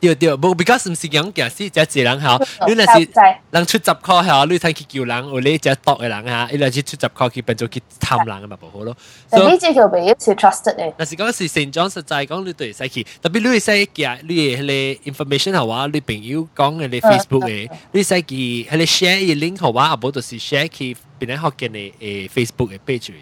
[0.00, 2.38] 对对，冇 because 唔是讲件事，即系济人吓，
[2.68, 3.08] 你若是
[3.50, 8.96] 人出十块吓，你睇去叫人，有你即系毒嘅人吓，你若是出十块去变做去贪人嘅咪冇好咯。
[9.28, 10.94] 但呢只叫被一次 trusted 咧。
[10.96, 23.12] 但是讲是成长实在讲，你对使去，特别你使嘅，你嘅你 information 系话，你朋友讲嘅你 Facebook 嘅，你使去系你 share 嘅 link 系话，啊冇就是 share 去边啲学嘅你诶 Facebook 嘅 page，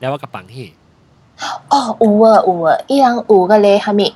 [0.00, 0.72] 你话个帮起。
[1.68, 4.14] 哦，有啊有啊，依样有个咧系咪？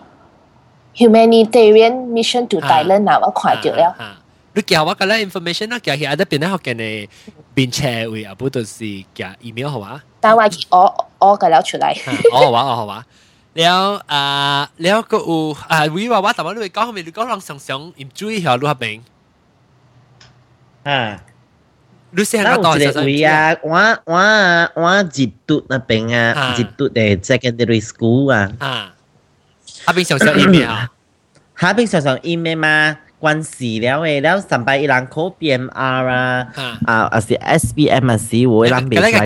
[0.97, 3.95] humanitarian mission to Thailand 啊，我看到了。
[4.55, 7.09] 你叫我个咧 information 啦，叫佢喺度边咧学嘅你
[7.55, 8.85] 编车位啊，不都是
[9.15, 10.03] 叫 email 好嘛？
[10.21, 11.87] 但系我我个了出嚟。
[12.33, 13.05] 哦好啊，哦好啊。
[13.55, 13.81] แล้ว
[14.13, 14.23] อ่า
[14.83, 15.37] แล้วก็อู
[15.71, 19.01] อ่าวิว่าว่าแต่ว่า你讲后面你讲让常常 enjoy 下路下边
[20.85, 21.19] 啊。
[22.16, 28.94] 你细汉我就会啊，我我我一读那边啊，一读的 secondary school 啊，啊，
[29.86, 30.92] 阿边上上 email 啊，
[31.56, 36.48] 阿边上上 email 嘛，关事了诶，了上班一人考 BMR 啊，
[36.86, 39.24] 啊，啊是 SBM 啊是我一人未来考，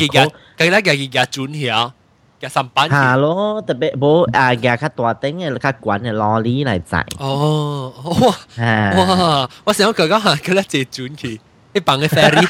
[0.57, 1.93] 佢那个佢准晓。
[2.39, 7.03] 嘅上班，係咯，特別冇啊，嘅較大頂嘅較滾嘅羅哩嚟仔。
[7.17, 11.41] 哦，哇，哇，我想講講下佢咧借轉去。
[11.76, 12.46] 一帮嘅 ferry，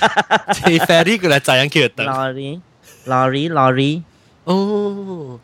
[0.53, 2.05] 借 ferry 佢嚟载人去得。
[2.05, 2.61] lorry
[3.07, 4.03] lorry lorry，
[4.45, 5.39] 哦。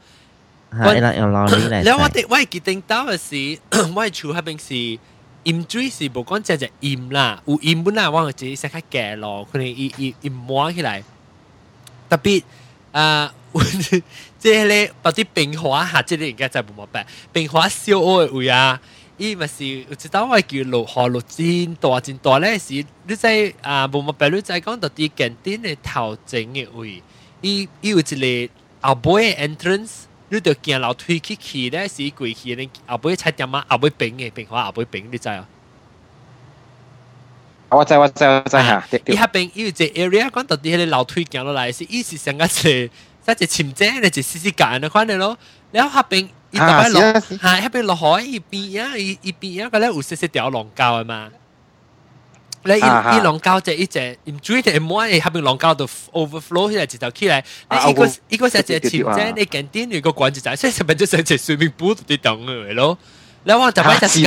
[0.71, 1.83] 系啦，用攞呢嚟。
[1.83, 3.59] แล้ว我哋我系决定到嘅是，
[3.95, 4.75] 我系厝下边是
[5.45, 11.03] 盐水是无讲只只盐啦，有盐本来我自己食较嘅咯，可能盐盐盐满起来，
[12.11, 12.43] 特别
[12.93, 13.33] 啊，
[14.39, 17.93] 即系咧把啲冰花下，即系应该就冇乜白，冰花烧
[18.27, 18.79] 嘅位啊。
[19.17, 22.73] 伊咪是有一道我叫落河落真大真大咧，是
[23.07, 27.03] 你在啊冇乜白，你在讲到啲近点嘅头前嘅位，
[27.41, 29.91] 伊伊有一个后背 entrance。
[30.31, 35.49] 你就行楼梯去去咧，是跪去你后尾踩点啊，后尾平嘅平话后尾平，你知啊？
[37.71, 38.85] 我知我知我知吓。
[39.07, 42.91] 伊下边有只 area 讲到啲喺楼梯行落嚟，是意思上个是
[43.27, 45.39] 即系潜井咧，就试试拣嘅款嘅咯。
[45.73, 51.29] 然后下边 伊特别落，系下边落海伊边啊，伊伊边啊个咧有少少条浪胶啊嘛。
[52.65, 57.45] 你伊伊浪胶就一只，唔注意就唔好，下边浪胶就 overflow 起来直头起来。
[57.71, 62.99] 你一个一个系只潜井，你近啲你个管子仔，所以上边就成只水面波啲档嘅咯。
[63.47, 64.23] แล้วว่าจะไปจะสิ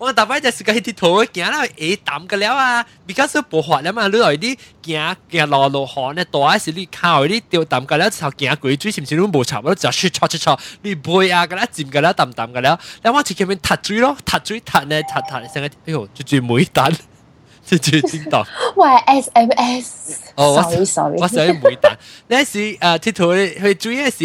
[0.00, 2.70] ว่าจะไปจะสิกที่ถอยกินแล้วเอ๋ตามกันแล้วอ่ะ
[3.06, 4.50] because ปวดแล้วมาหรืออะไรดิ
[4.84, 6.98] กินกินรอรอหอเนี่ยตัวสิ你靠
[7.30, 10.46] ดิเดียวตามกันแล้วชาวกิน鬼追是唔是都冇插แล้ว就出出出出
[10.84, 16.78] 你背啊กันแล้วจิ้มกันแล้วตามตามกันแล้วแล้วว่าจะกินเป็นทัด追咯ทัด追ทัดเนี่ยทัดทัด成个哎呦就最每单
[17.66, 18.46] 就最精到
[18.80, 18.82] 喂
[19.22, 19.86] SMS
[20.40, 21.86] 哦 sorry sorry 我想每单
[22.30, 23.20] 呢时诶铁图
[23.62, 24.20] 去追嘅时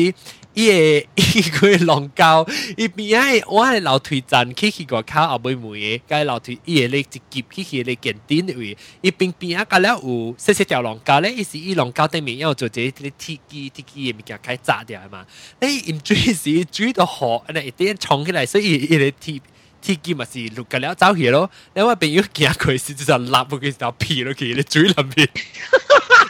[0.52, 2.46] 伊诶伊个龙胶，
[2.76, 15.24] 伊边仔我系楼梯站起起个口阿妹妹诶，该楼梯伊诶咧接起起咧见顶位，伊边边啊个了有细细条龙胶咧，伊是伊龙胶顶面要做这啲铁机铁机诶物件开炸掉嘛，
[15.60, 19.40] 你唔注意时注意到火，伊一点冲起来，所以伊咧铁。
[19.81, 19.85] 铁。
[19.85, 25.29] 天剑咪是录紧了走去咯，你话朋友见佢是就立佢就皮落去你嘴里面，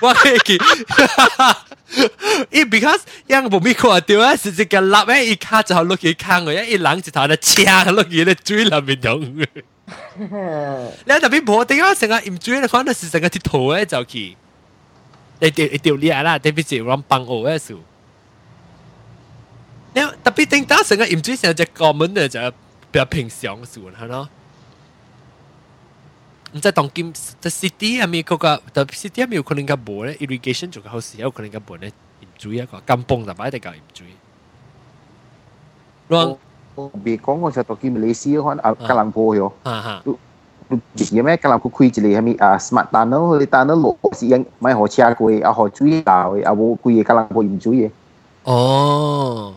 [0.02, 0.58] 我可以见，
[2.52, 9.22] 因 because 因冇咪看到啊，是只个立咧一卡就落去坑嘅，一冷就头咧车落去你嘴里面用。
[9.22, 14.36] 你特别冇点解成日唔嘴，你可能是成个铁头咧就去，
[15.40, 17.82] 你掉你掉裂啦，特别是让帮我嘅数。
[19.94, 22.54] 你特别点解成个唔嘴成只国门嘅就？
[22.92, 24.30] 比较平常数系咯。
[26.54, 31.92] 唔知当今在 city 入面嗰个，但 city 入面有可能较无咧，irrigation 做个好时有可能较无咧，
[32.22, 34.08] 盐水一个金崩就摆得较盐水。
[36.08, 36.40] 咯，
[37.04, 39.52] 别讲我就当今马来西亚可能啊吉隆坡哟。
[39.64, 40.04] 啊哈。
[41.12, 47.92] 有咩吉隆坡开一个系咪啊 smart tunnel，你 tunnel 落是用买好车过，啊好水大嘅，啊冇贵嘅吉隆坡盐水嘅。
[48.46, 49.54] 哦。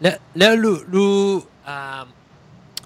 [0.00, 1.42] 你你路路。
[1.64, 2.06] 啊，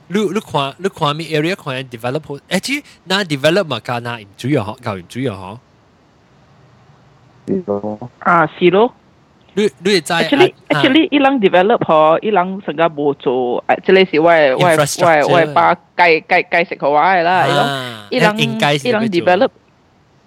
[0.08, 5.58] 你你看你看咪 area 看 develop 好，诶，至那 develop 嘛，加那唔主要嗬，教唔主要嗬。
[8.18, 8.94] 啊，是咯。
[9.54, 17.46] 你你在 actually actually 伊朗 develop 嗬，伊朗成个冇做，诶，即系是我我我我把解解解释好话啦，
[18.10, 19.50] 伊朗伊朗伊朗 develop，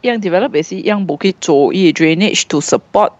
[0.01, 3.13] 伊朗 develop 系是伊朗冇去做伊 drainage to support。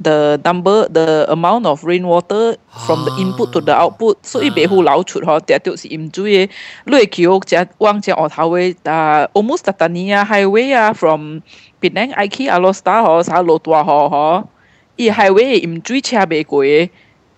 [0.00, 6.50] the number the amount of rainwater from the input to the output 所以白户流出吼跌就是淹水嘅
[6.86, 11.40] 你会桥只往只河头嘅啊 almost Tatania highway 啊 from
[11.80, 14.48] Penang Iki Alostar 吼啥路大河吼
[14.96, 16.90] 伊 highway 淹水车未过嘅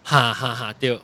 [0.03, 0.99] 哈哈哈对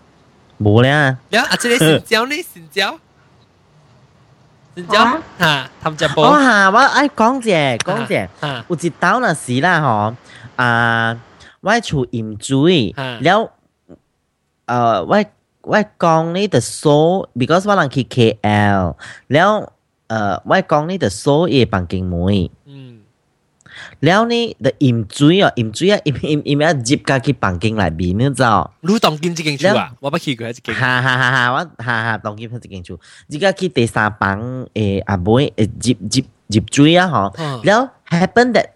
[0.58, 1.18] 无了。
[1.30, 2.34] 了啊，这里新椒呢？
[2.42, 2.98] 新椒。
[4.74, 6.24] 新疆吓，探只波。
[6.30, 8.28] 我吓，我爱讲者講者，
[8.68, 10.14] 有一道那是啦吼，
[10.56, 11.20] 啊，
[11.60, 13.52] 我厝飲水了，
[14.64, 15.22] 呃，我
[15.62, 18.94] 我講呢個數，because 我人去 KL
[19.28, 19.72] 了。
[20.10, 22.98] 外，我讲你的所有房间门，嗯，
[24.00, 28.42] 然后呢，的饮水哦，饮水啊，饮饮饮要接家去房间来面，你知？
[28.80, 28.88] 你
[29.68, 29.92] 啊？
[30.00, 30.18] 我不。
[30.72, 32.98] 哈哈哈哈，我哈哈当金这间厝，
[33.28, 37.32] 你家去第三房诶，阿妹诶，接接接水啊，吼，
[37.62, 38.66] 然后 happen that。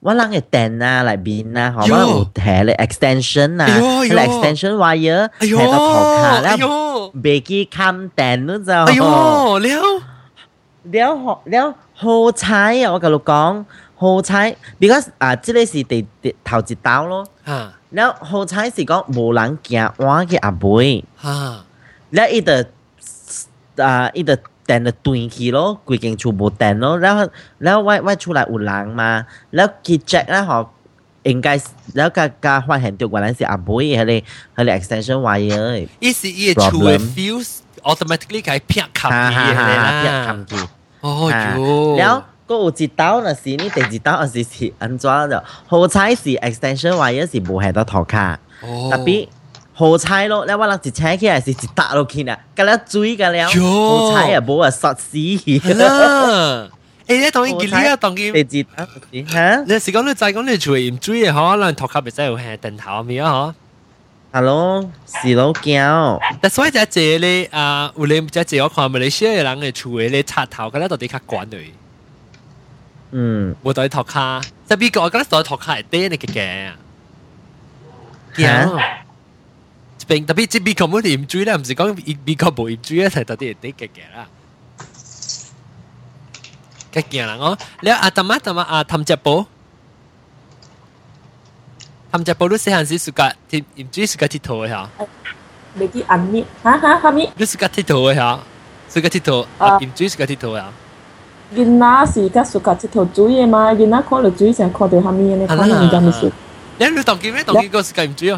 [0.00, 10.02] 我那个电啊，来边啊，好，我有台咧 extension 啊，睇 extension wire，睇到头卡，然后别机，哎呦，了。
[10.84, 12.92] 了后了后彩啊！
[12.92, 17.24] 我甲你讲好彩如果啊，这个是第第头一刀咯。
[17.44, 21.04] 啊，了后彩是讲无人行弯嘅阿妹。
[21.20, 21.64] 啊，
[22.10, 22.68] 了伊的
[23.76, 26.98] 啊伊的等的断去咯，规间厝无电咯。
[26.98, 27.28] 然后
[27.58, 30.68] 然后外外出来有人嘛，了去 check 吼，
[31.22, 31.56] 应该
[31.94, 35.86] 了甲甲发现着原来是阿妹迄个迄个 extension wire。
[36.00, 37.60] 伊是伊的厝 fuse。
[37.83, 40.67] automatically 佢劈冚嘅啦，劈冚嘅。
[41.01, 49.27] 哦哟，然后嗰有一刀那是你第二刀是是安怎就好彩是 extension wire 是无系到头卡，特别。
[49.73, 55.15] 好彩咯，你话人一扯起来是一搭落去啦，咁了水咁了，好彩啊，冇啊杀死。
[55.17, 56.67] 系啦，
[57.07, 58.87] 诶，你当然见呢个当然，你知啊？
[59.31, 59.63] 吓？
[59.67, 63.31] 你是讲你再讲你做盐水嘅可能头壳咪真系有系灯头咪啊？
[63.31, 63.53] 嗬
[64.31, 66.19] ？Hello，是老胶。
[66.41, 71.65] 但所以就系咧啊，有你就系我看马来西亚人嘅厝嘅咧插头，咁咧到底较管佢。
[73.11, 76.71] 嗯，冇对头壳，即系边个我觉得对头壳系低你嘅嘅。
[78.37, 78.97] 吓？
[80.07, 81.93] 并特别即系 become 盐水咧，唔是讲
[82.25, 84.27] become 冇盐水咧，系特啲啲嘅嘅啦。
[86.93, 89.45] 嘅嘅啦，我你阿特妈特妈阿氹只宝，
[92.12, 94.88] 함자보루세한시수가티임지수가티토야
[95.74, 98.42] 내기 안니 하하 하미 루스가 티토야
[98.88, 100.70] 수가 티토 아 임지수가 티토야
[101.56, 104.44] yên na sĩ các số các thiết chủ yếu mà yên na có được chủ
[104.44, 105.88] yếu có được hàm yên này có được gì mới
[106.20, 106.30] được
[106.78, 108.36] nếu như đồng kim ấy đồng kim có sự cảnh chủ yếu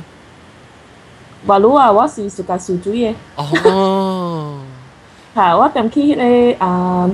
[1.44, 3.12] và lúc à tôi là sự cái sự chủ yếu
[3.42, 3.54] oh
[5.34, 7.06] hả tôi tìm khi cái à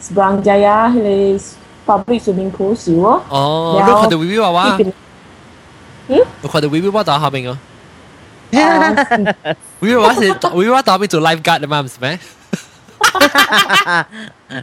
[0.00, 1.38] sprang jaya cái
[1.86, 3.22] public swimming pool xíu oh
[3.86, 4.78] lúc họ được review à
[6.07, 6.23] 娃娃？
[6.23, 6.25] 嗯？
[6.41, 7.57] 你看到 Vivi 娃娃下边个？
[9.81, 12.19] Vivi 娃娃是 Vivi 娃娃下边做 life guard 的嘛，唔是咩？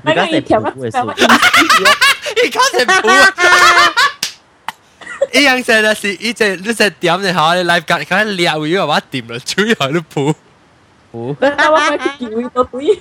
[0.05, 0.90] 那个一条乜嘢？
[2.36, 3.34] 你讲成铺啊！
[5.32, 10.34] 一样成日是一只你只点你好，你 life guard 你看撩 Vivi 娃娃掂了，主要系铺。
[11.11, 13.01] 我我去叫伊到对。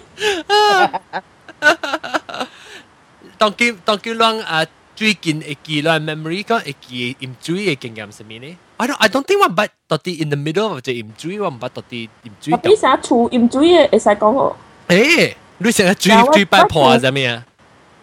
[3.38, 12.53] 当叫当叫啷啊 最近會記啦，memory 講會記飲水嘅經驗係咩呢？I don't I don't think 我唔捌到底 in the middle of 隻飲水，我唔捌到底飲水。
[12.53, 14.57] 我比啥處飲水嘅會使講我。
[14.89, 16.99] 誒，你成日水水擺破啊？
[16.99, 17.45] 做咩啊？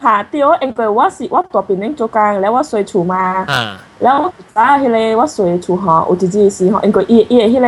[0.01, 3.45] 嚇對哦，因為我是我大便拎做工，然後我睡厝嘛，
[3.99, 7.59] 然後我早迄個我睡厝吼，有一日是吼，因為伊伊個迄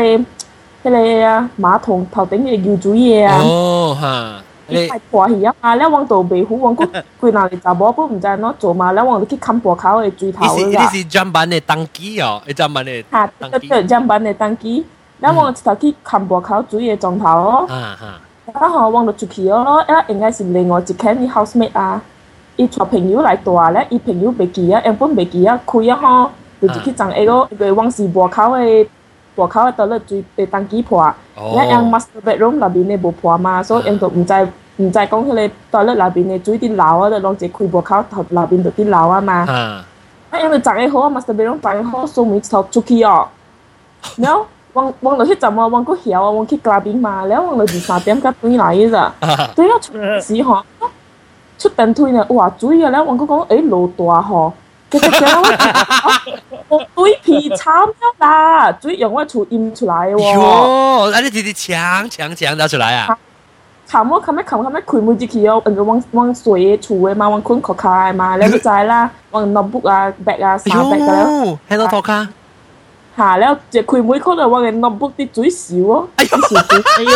[0.84, 3.38] 個迄個啊馬桶頭頂迄個游水嘅啊。
[3.44, 4.44] 哦，嚇。
[4.72, 10.72] 你係破去啊嘛，你往度避虎，往個佢嗱嚟查某都唔知攞做嘛，你往度去砍破口嘅水頭㗎。
[10.74, 13.04] 呢是 jamban 嘅登機哦，係 jamban 嘅。
[13.12, 14.86] 嚇，對對，jamban 嘅登機，
[15.20, 17.66] 你往頭去砍破口水嘅狀頭咯。
[17.70, 18.60] 嚇嚇。
[18.60, 22.02] 然後往度出去咯，啊應該是另外一間啲 housemate 啊，
[22.58, 28.88] 伊帶朋友来住咧，伊朋友未記啊，原本未記啊，開啊吼，就去裝下個，佢往是破口嘅。
[29.36, 31.04] ผัวเขาตอนเลิกจุยไปตังกี้ผัว
[31.56, 34.34] และยังมาสเตอร์เบดรูมลาบีในบุผัวมาโซยังตัวอุ่นใจ
[34.80, 39.40] อุ่นใจก้องเลยตอนเลิกลาบีในจุยตินเหลาอะเลยลองเจคุยผัวเขาถอดลาบีตัวดินเหลาอะมา
[40.30, 43.24] ไอ้เอ็มจากไอ้โฮมาสเตอร์เบดรูมจากไอ้โฮซูมิทอจุกี้อะ
[44.22, 44.40] เนาะ
[44.76, 48.66] วังวังเราที่จับมาวังก็เหี่ยววังคิดกลาบินมาแล้ววังเราถึสามเต็มกับตุ้ยไหล
[48.96, 49.06] จ้ะ
[49.56, 49.78] ตัวเรา
[50.28, 50.58] สีหอ
[51.62, 54.42] ชุดเต็มทุยเนี่ยว่าจุยอะแล้ววังก็กงเอ้ยโลตัวหอ
[54.91, 55.25] 其实嘅
[56.69, 60.17] 我水皮惨咗啦，水用我厝淹出来喎。
[60.17, 63.19] 哟，啊你直直抢抢抢到出来啊！
[63.91, 71.59] 惨我冚咩冚冚咩开门入去哦，人个往往水厝嘅嘛，往坤壳卡嘛，你知啦，往 notebook 啊、bag 啊、衫 bag 嘅咧。
[71.69, 72.29] 喺度托卡。
[73.19, 73.37] 吓！
[73.41, 76.03] แล้วจะคุยมือเขาเลยว่าไง notebook ที่จุ้ยสิวอ่ะ
[76.99, 77.15] 哎呦！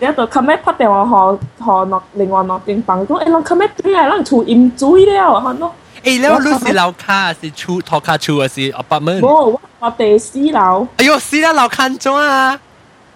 [0.00, 1.20] แล้วตัวคำแม่พัดแต่ว่าหอ
[1.64, 5.12] หอนอก另外นอก电房讲，诶，เราคำแม่对啊，เรา厝淹水了，
[5.44, 5.54] 吓咯。
[5.54, 5.72] 诶，แล้ว
[6.04, 9.20] 你是楼卡是厝托卡厝还是 apartment？
[9.20, 10.86] 冇，我第四楼。
[10.96, 12.58] 哎呦，四楼楼看咗啊！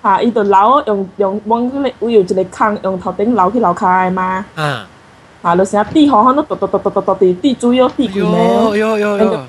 [0.02, 4.44] 吓，伊就楼用用往嗰个会有一个坑，用头顶楼去楼卡嘛。
[4.54, 4.86] 啊。
[5.42, 8.84] 吓，就成地行行都跺跺跺跺跺跺地地主要地佢咩？
[8.84, 9.40] 哟哟哟。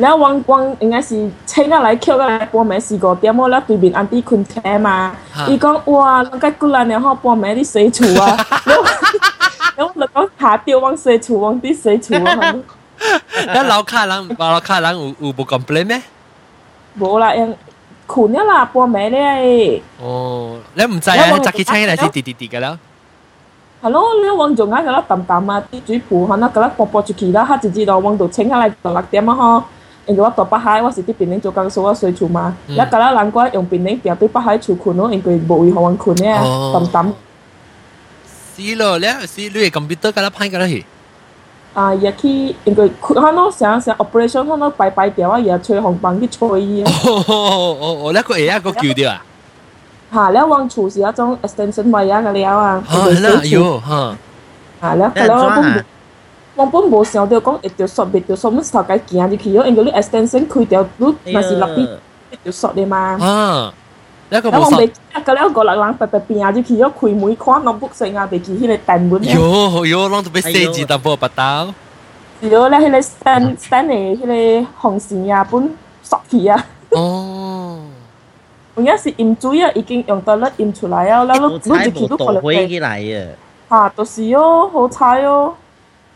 [0.00, 5.12] แล้ววังวัง应该是请下来扣下来半暝四个点喎，แล้ว对面安啲困车嘛，
[5.48, 8.34] 伊讲哇，人家过来然后半暝啲水厝啊，
[8.64, 9.35] แล้วแล้ว
[9.76, 12.54] 讲下掉往水厝往啲水厝啊，
[13.46, 16.00] แล้ว楼卡人楼卡人有有冇 complain 咩？
[16.98, 17.56] 冇啦，因
[18.06, 19.82] 困咗啦，半暝咧。
[20.00, 21.38] 哦，你唔知啊？
[21.38, 22.78] 扎起车嚟是滴滴滴嘅啦。
[23.82, 29.62] 系咯，你往做啱嘅啦，揼揼啊，啲水铺可能嘅啦，播播出去啦，佢就知道往度请下来就六点啊嗬。
[30.06, 32.54] 因为我到北海，我是啲边领做工所，我睡厝嘛。
[32.68, 37.06] 一个啦，难怪用边领表对北海厝困咯，因为无位互阮困咧，抌抌。
[38.57, 40.83] 是咯，了是你的 computer 跟他拍跟他去。
[41.73, 46.83] 啊，也去因为看到想想 operation 看到白白掉啊，也吹红棒去吹伊。
[46.83, 49.23] 哦哦哦哦，那个也个叫掉啊。
[50.11, 50.29] 嚇！
[50.31, 54.17] 你一望廚是一種 extension 位啊嘅料啊，係啦，要嚇。
[54.81, 54.93] 嚇！
[54.95, 55.85] 你係咯，本
[56.55, 61.81] 我本冇想到講一條索別條索，乜頭解行入去，因為你 extension 佢條都那是落啲
[62.31, 62.97] 一條索嘅嘛。
[63.21, 63.73] 啊！
[64.30, 64.82] 一个冇索。
[64.82, 64.90] 一
[65.24, 69.22] 个两个人人白白变入去咗，开门看 notebook 成啊，别记迄个电门。
[69.22, 71.72] 哟哟，啷都俾四字淡薄不到。
[72.40, 75.70] 是咯，咧迄个 stand stand 嘅迄个红线啊，本
[76.02, 76.66] 索去啊。
[76.90, 77.80] 哦。
[78.74, 83.28] 有影是淹水啊，已经用到咧淹出来啊，然后你入去都可能会起来啊。
[83.68, 85.52] 吓，就是哦，好彩哦。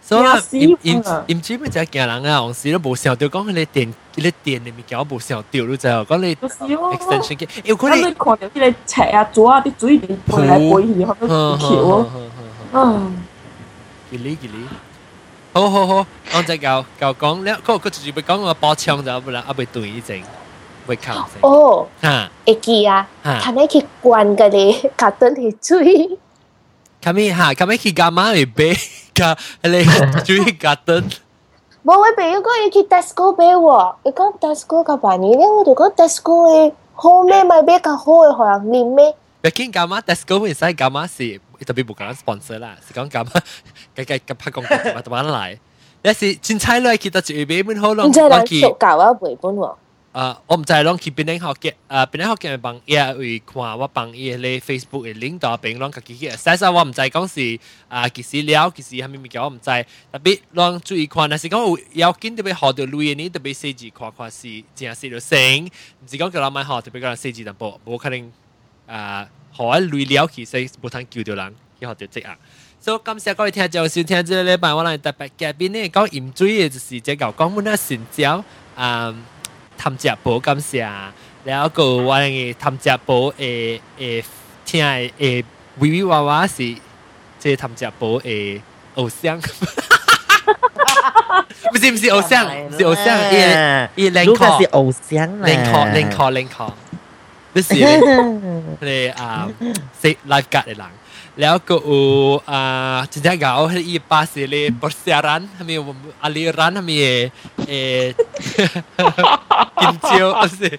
[0.03, 0.23] 所
[0.53, 2.41] 以淹淹淹水咪就系惊人啊！
[2.43, 12.81] 往时都冇想到讲佢哋电，佢哋电你咪叫我冇想到，你就讲你 extension 嘅，要佢哋看到啲你斜啊、左啊啲水电背来背去，好多桥啊！
[12.81, 13.13] 啊，
[14.11, 14.55] 吉利吉利，
[15.53, 20.23] 好好好，我再教教讲，你嗰个直接讲我包枪就不然阿未对一阵，
[20.87, 21.41] 会靠先。
[21.43, 26.17] 哦，吓，会记啊，睇咩去关嗰啲卡顿去水。
[27.03, 28.47] 卡咪吓，卡咪去干嘛去
[29.21, 29.23] 背？
[29.23, 29.85] ka ele
[30.25, 31.05] chui garden
[31.85, 39.15] 冇我俾嗰个要去 Tesco 俾喎，你讲 Tesco 嘅办嘢咧，我就讲 Tesco 嘅好咩咪比较好嘅学人念咩？
[39.43, 43.31] 别见干嘛 Tesco 唔使干嘛是特别冇讲 sponsor 啦，是讲干嘛
[43.95, 45.59] 计计计拍广告点点样嚟？
[46.03, 49.75] 你是凊彩来去到一边本好咯，凊彩来塑胶啊背本喎。
[50.15, 59.65] 诶，我唔知系讲佢边啲学嘅，诶边啲学嘅帮伊会看我帮伊咧 Facebook 嘅 link 度边啷个佢嘅 access 我唔知讲是啊几时了，几时系咪咪叫我唔知，
[60.11, 68.33] 特别啷注意看，但是讲有要紧特别学到类嘅呢，特别写字看看是正写到声，唔是讲叫人买学，特别讲写字淡薄，冇可能
[68.87, 72.39] 啊学一类了，其实冇通叫到人去学到即啊。
[72.81, 78.43] 所以感谢各位听众收听这个礼拜，我哋特别嘉宾呢讲盐水嘅就是即系讲本啊成交
[78.75, 79.15] 啊。
[79.82, 80.88] 谭食波感谢，
[81.44, 84.24] 然后个我哋嘅谭杰波诶诶，
[84.64, 85.44] 听诶诶，
[86.06, 86.80] 娃娃是即
[87.40, 88.62] 系谭杰波诶
[88.94, 91.12] 偶像，哈哈哈哈
[91.42, 93.18] 哈，不是不是偶像， 是偶像，
[93.96, 96.72] 一、一、linko，linko，linko，linko，
[97.52, 97.74] 不是，
[98.82, 99.50] 你啊，
[100.00, 100.92] 是 live guard 啦。
[101.40, 101.78] แล้วก็
[103.12, 103.52] จะได้กา
[103.88, 105.76] อีปาสิเลปอสยารันมี
[106.24, 106.98] อาลีรันมี
[107.68, 107.74] เอ
[109.82, 110.28] กินเจียว
[110.60, 110.72] สิ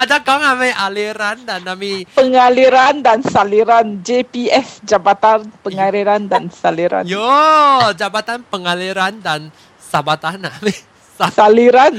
[0.00, 7.04] อาจารย์กองอะไรอาลีรันดันมี pengaliran dan saliran JPS jabatan pengaliran dan saliran.
[7.04, 7.20] Yo
[8.00, 10.74] jabatan pengaliran dan sabatan nami
[11.18, 11.94] saliran.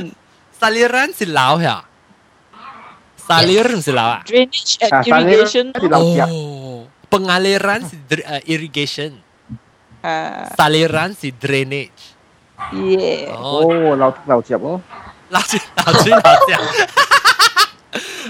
[0.55, 1.83] Saliran si lau ya?
[3.27, 6.87] Saliran si lau drainage and irrigation oh.
[7.10, 9.18] pengaliran si uh, irrigation.
[10.02, 12.16] Uh, Saliran si drainage.
[12.72, 13.36] Yeah.
[13.36, 14.80] Oh, lao lao chập đó.
[15.30, 16.60] Lao chập, lao chập, lao chập.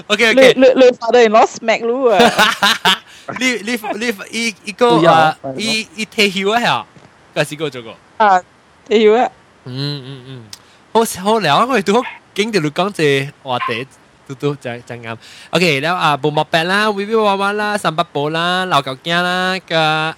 [0.08, 0.54] okay, okay.
[0.54, 2.18] Le, le, le father-in-law smack lu à.
[3.38, 6.86] 你你你伊伊个啊，伊伊退休啊吓，
[7.34, 7.96] 嗰时个做过。
[8.18, 8.42] 啊，
[8.88, 9.30] 退休啊。
[9.64, 10.44] 嗯嗯嗯，
[10.92, 12.02] 好好聊，我哋都
[12.34, 13.86] 经常讲这话题。
[14.26, 15.16] 嘟嘟就就啱。
[15.50, 19.74] OK，แล้วอ่าบุมบอกแปล啦，วิวิวาวา啦，三八宝啦，老狗惊啦，个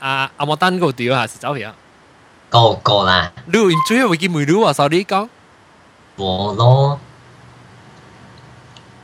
[0.06, 1.74] 啊阿莫丹个屌啊，是走去啊。
[2.50, 3.32] 个个啦。
[3.46, 4.72] 你唔追会见梅鲁啊？
[4.74, 5.28] sorry 讲。
[6.16, 7.00] 我咯。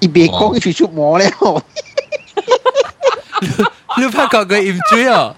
[0.00, 1.24] 一边讲一边出魔了。
[3.96, 5.34] 你怕讲佢唔追啊？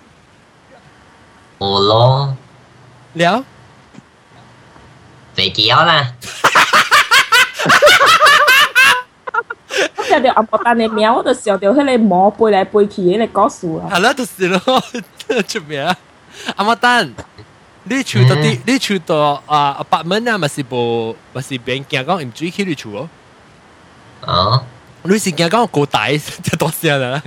[1.59, 2.37] 我咯。
[3.15, 3.45] 了。
[5.35, 6.13] 飞机啦。
[10.15, 13.89] 听到阿莫丹嘅名，我就想到迄个毛飞来飞去迄个故事啊。
[13.93, 14.61] 系啦，就是咯，
[15.47, 15.85] 出名。
[16.57, 17.13] 阿莫丹，
[17.85, 23.09] 你住到啲，你住到啊 apartment 啊，咪是部，咪是俾人惊讲唔追起你住哦。
[24.27, 24.63] 啊？
[25.03, 27.23] 你是惊讲个底就多声啦，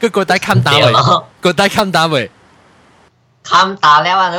[0.00, 0.92] 个个底冚打未？
[1.40, 2.30] 个底冚打未？
[3.44, 4.30] 冚打了啊！
[4.30, 4.38] 都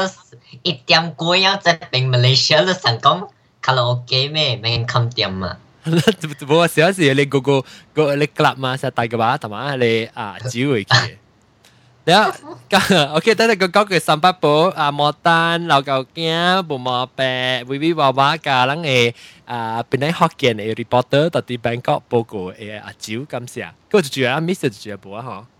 [0.64, 3.28] 一点几啊，在边 Malaysia 都成讲
[3.62, 4.56] 卡拉 OK 咩？
[4.58, 5.58] 咩冚点啊？
[5.85, 6.70] 冇啊！
[6.74, 11.18] 有時你個個個你 club 嘛，成日大個把頭嘛，你啊煮回去。
[12.07, 12.30] 你啊
[13.14, 17.24] ，OK，等陣個講句三八寶啊，莫丹老舊驚，無毛病
[17.66, 19.14] ，V V 娃娃架冷誒
[19.47, 25.54] 啊，本來福建嘅 reporter 到啲 Bangkok 報告誒啊煮咁先啊，嗰就住啊，miss 就住啊，冇啊嗬。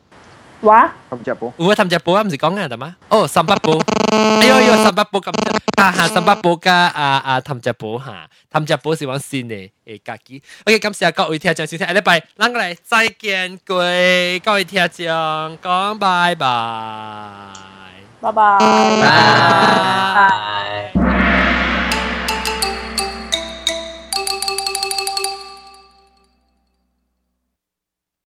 [0.63, 1.53] 哇，噉就噃。
[1.59, 2.15] 喂，噉就噃。
[2.15, 2.69] 啊，唔，你講緊啊？
[2.69, 3.79] 頭先，哦，三八煲。
[4.11, 5.21] 哎唷唷，三八煲。
[5.21, 5.33] 噉，
[5.77, 6.57] 哈哈，三八煲。
[6.57, 7.99] 加啊啊，噉就噃。
[7.99, 8.99] 啊，噉就噃。
[8.99, 10.43] 是講先，呢，係假期。
[10.65, 11.87] OK，今次啊，各位睇下張相先。
[11.87, 12.21] 哎，你拜。
[12.39, 13.59] 啷个嚟，再見。
[13.65, 15.99] 各位睇下張相。
[15.99, 16.49] 拜拜拜。
[18.21, 18.33] 拜
[20.97, 21.14] 拜。